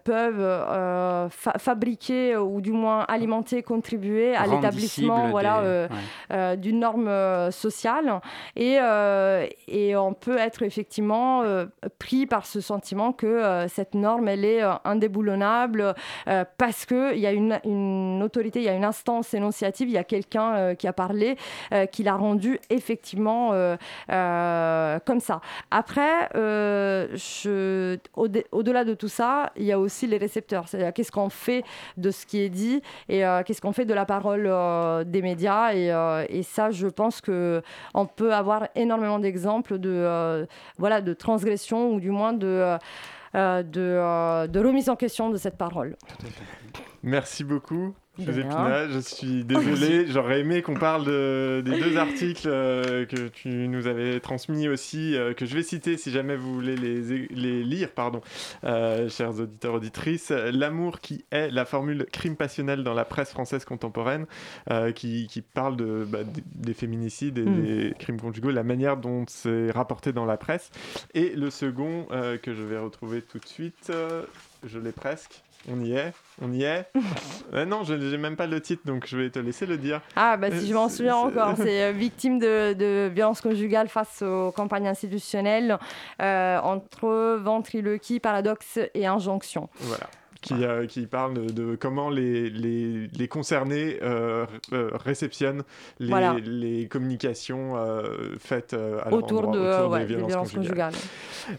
[0.04, 5.88] peuvent fabriquer ou du moins alimenter, contribuer à l'établissement voilà,
[6.58, 7.10] d'une norme
[7.50, 8.22] sociale
[8.56, 8.78] et,
[9.68, 11.66] et on peut être effectivement euh,
[12.00, 15.96] pris par ce sentiment que euh, cette norme, elle est euh, indéboulonnable
[16.58, 20.04] parce qu'il y a une, autorité, il y a une instance énonciative, il y a
[20.04, 21.38] quelqu'un qui a parlé,
[21.92, 23.50] qui l'a rendu effectivement
[24.08, 25.42] comme ça.
[25.72, 26.30] Après,
[28.52, 30.68] au-delà de tout ça, il y a aussi les récepteurs.
[30.68, 31.64] C'est-à-dire qu'est-ce qu'on fait
[31.98, 34.44] de ce qui est dit et qu'est-ce qu'on fait de la parole
[35.06, 35.74] des médias.
[35.74, 40.48] Et, ça, je pense qu'on peut avoir énormément d'exemples de,
[40.78, 42.78] voilà, de transgression ou du moins de, euh,
[43.36, 45.96] euh, de, euh, de remise en question de cette parole.
[47.02, 47.94] Merci beaucoup.
[48.20, 54.20] Je suis désolé, j'aurais aimé qu'on parle des deux articles euh, que tu nous avais
[54.20, 58.22] transmis aussi, euh, que je vais citer si jamais vous voulez les, les lire, pardon,
[58.64, 60.30] euh, chers auditeurs, auditrices.
[60.30, 64.26] L'amour qui est la formule crime passionnel dans la presse française contemporaine,
[64.96, 66.20] qui, qui, parle de, bah,
[66.56, 67.64] des féminicides et mm.
[67.64, 70.70] des crimes conjugaux, la manière dont c'est rapporté dans la presse.
[71.14, 72.06] Et le second,
[72.42, 73.92] que je vais retrouver tout de suite,
[74.64, 75.44] je l'ai presque.
[75.72, 76.90] On y est On y est
[77.54, 80.02] euh, Non, je n'ai même pas le titre, donc je vais te laisser le dire.
[80.16, 83.88] Ah, bah si je m'en euh, souviens encore, c'est euh, victime de, de violences conjugales
[83.88, 85.78] face aux campagnes institutionnelles
[86.20, 89.70] entre ventriloquie, paradoxe et injonction.
[89.80, 90.10] Voilà
[90.44, 90.54] qui,
[90.90, 95.64] qui parle de, comment les, les, les concernés euh, euh, réceptionnent
[96.00, 100.94] les, les communications euh, faites à autour, de, autour des, violences conjugales.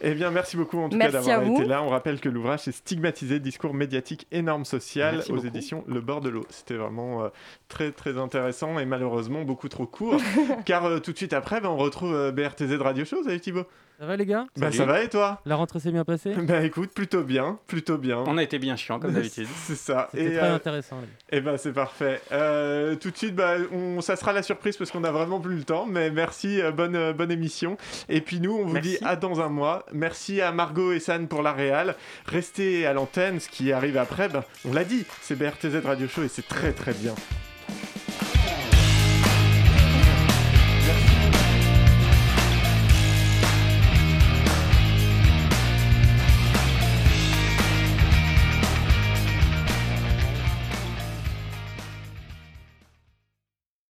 [0.00, 1.82] Eh bien, merci beaucoup en tout cas d'avoir été là.
[1.82, 6.20] On rappelle que l'ouvrage est stigmatisé, discours médiatique et normes sociales aux éditions Le Bord
[6.20, 6.46] de l'eau.
[6.50, 7.28] C'était vraiment
[7.68, 10.20] très très intéressant et malheureusement beaucoup trop court,
[10.64, 13.24] car tout de suite après, ben, on retrouve BRTZ de Radio Show.
[13.24, 13.66] Salut Thibaut
[13.98, 16.62] ça va les gars Bah ça va et toi La rentrée s'est bien passée Bah
[16.62, 18.18] écoute, plutôt bien, plutôt bien.
[18.26, 19.46] On a été bien chiant comme d'habitude.
[19.56, 20.08] c'est ça.
[20.10, 20.96] C'était très euh, intéressant.
[21.30, 22.20] Et bah c'est parfait.
[22.32, 24.00] Euh, tout de suite, bah, on...
[24.00, 27.12] ça sera la surprise parce qu'on a vraiment plus le temps, mais merci, euh, bonne,
[27.12, 27.76] bonne émission.
[28.08, 29.86] Et puis nous, on vous dit à dans un mois.
[29.92, 31.94] Merci à Margot et San pour la réal.
[32.26, 36.24] Restez à l'antenne, ce qui arrive après, bah, on l'a dit, c'est BRTZ Radio Show
[36.24, 37.14] et c'est très très bien.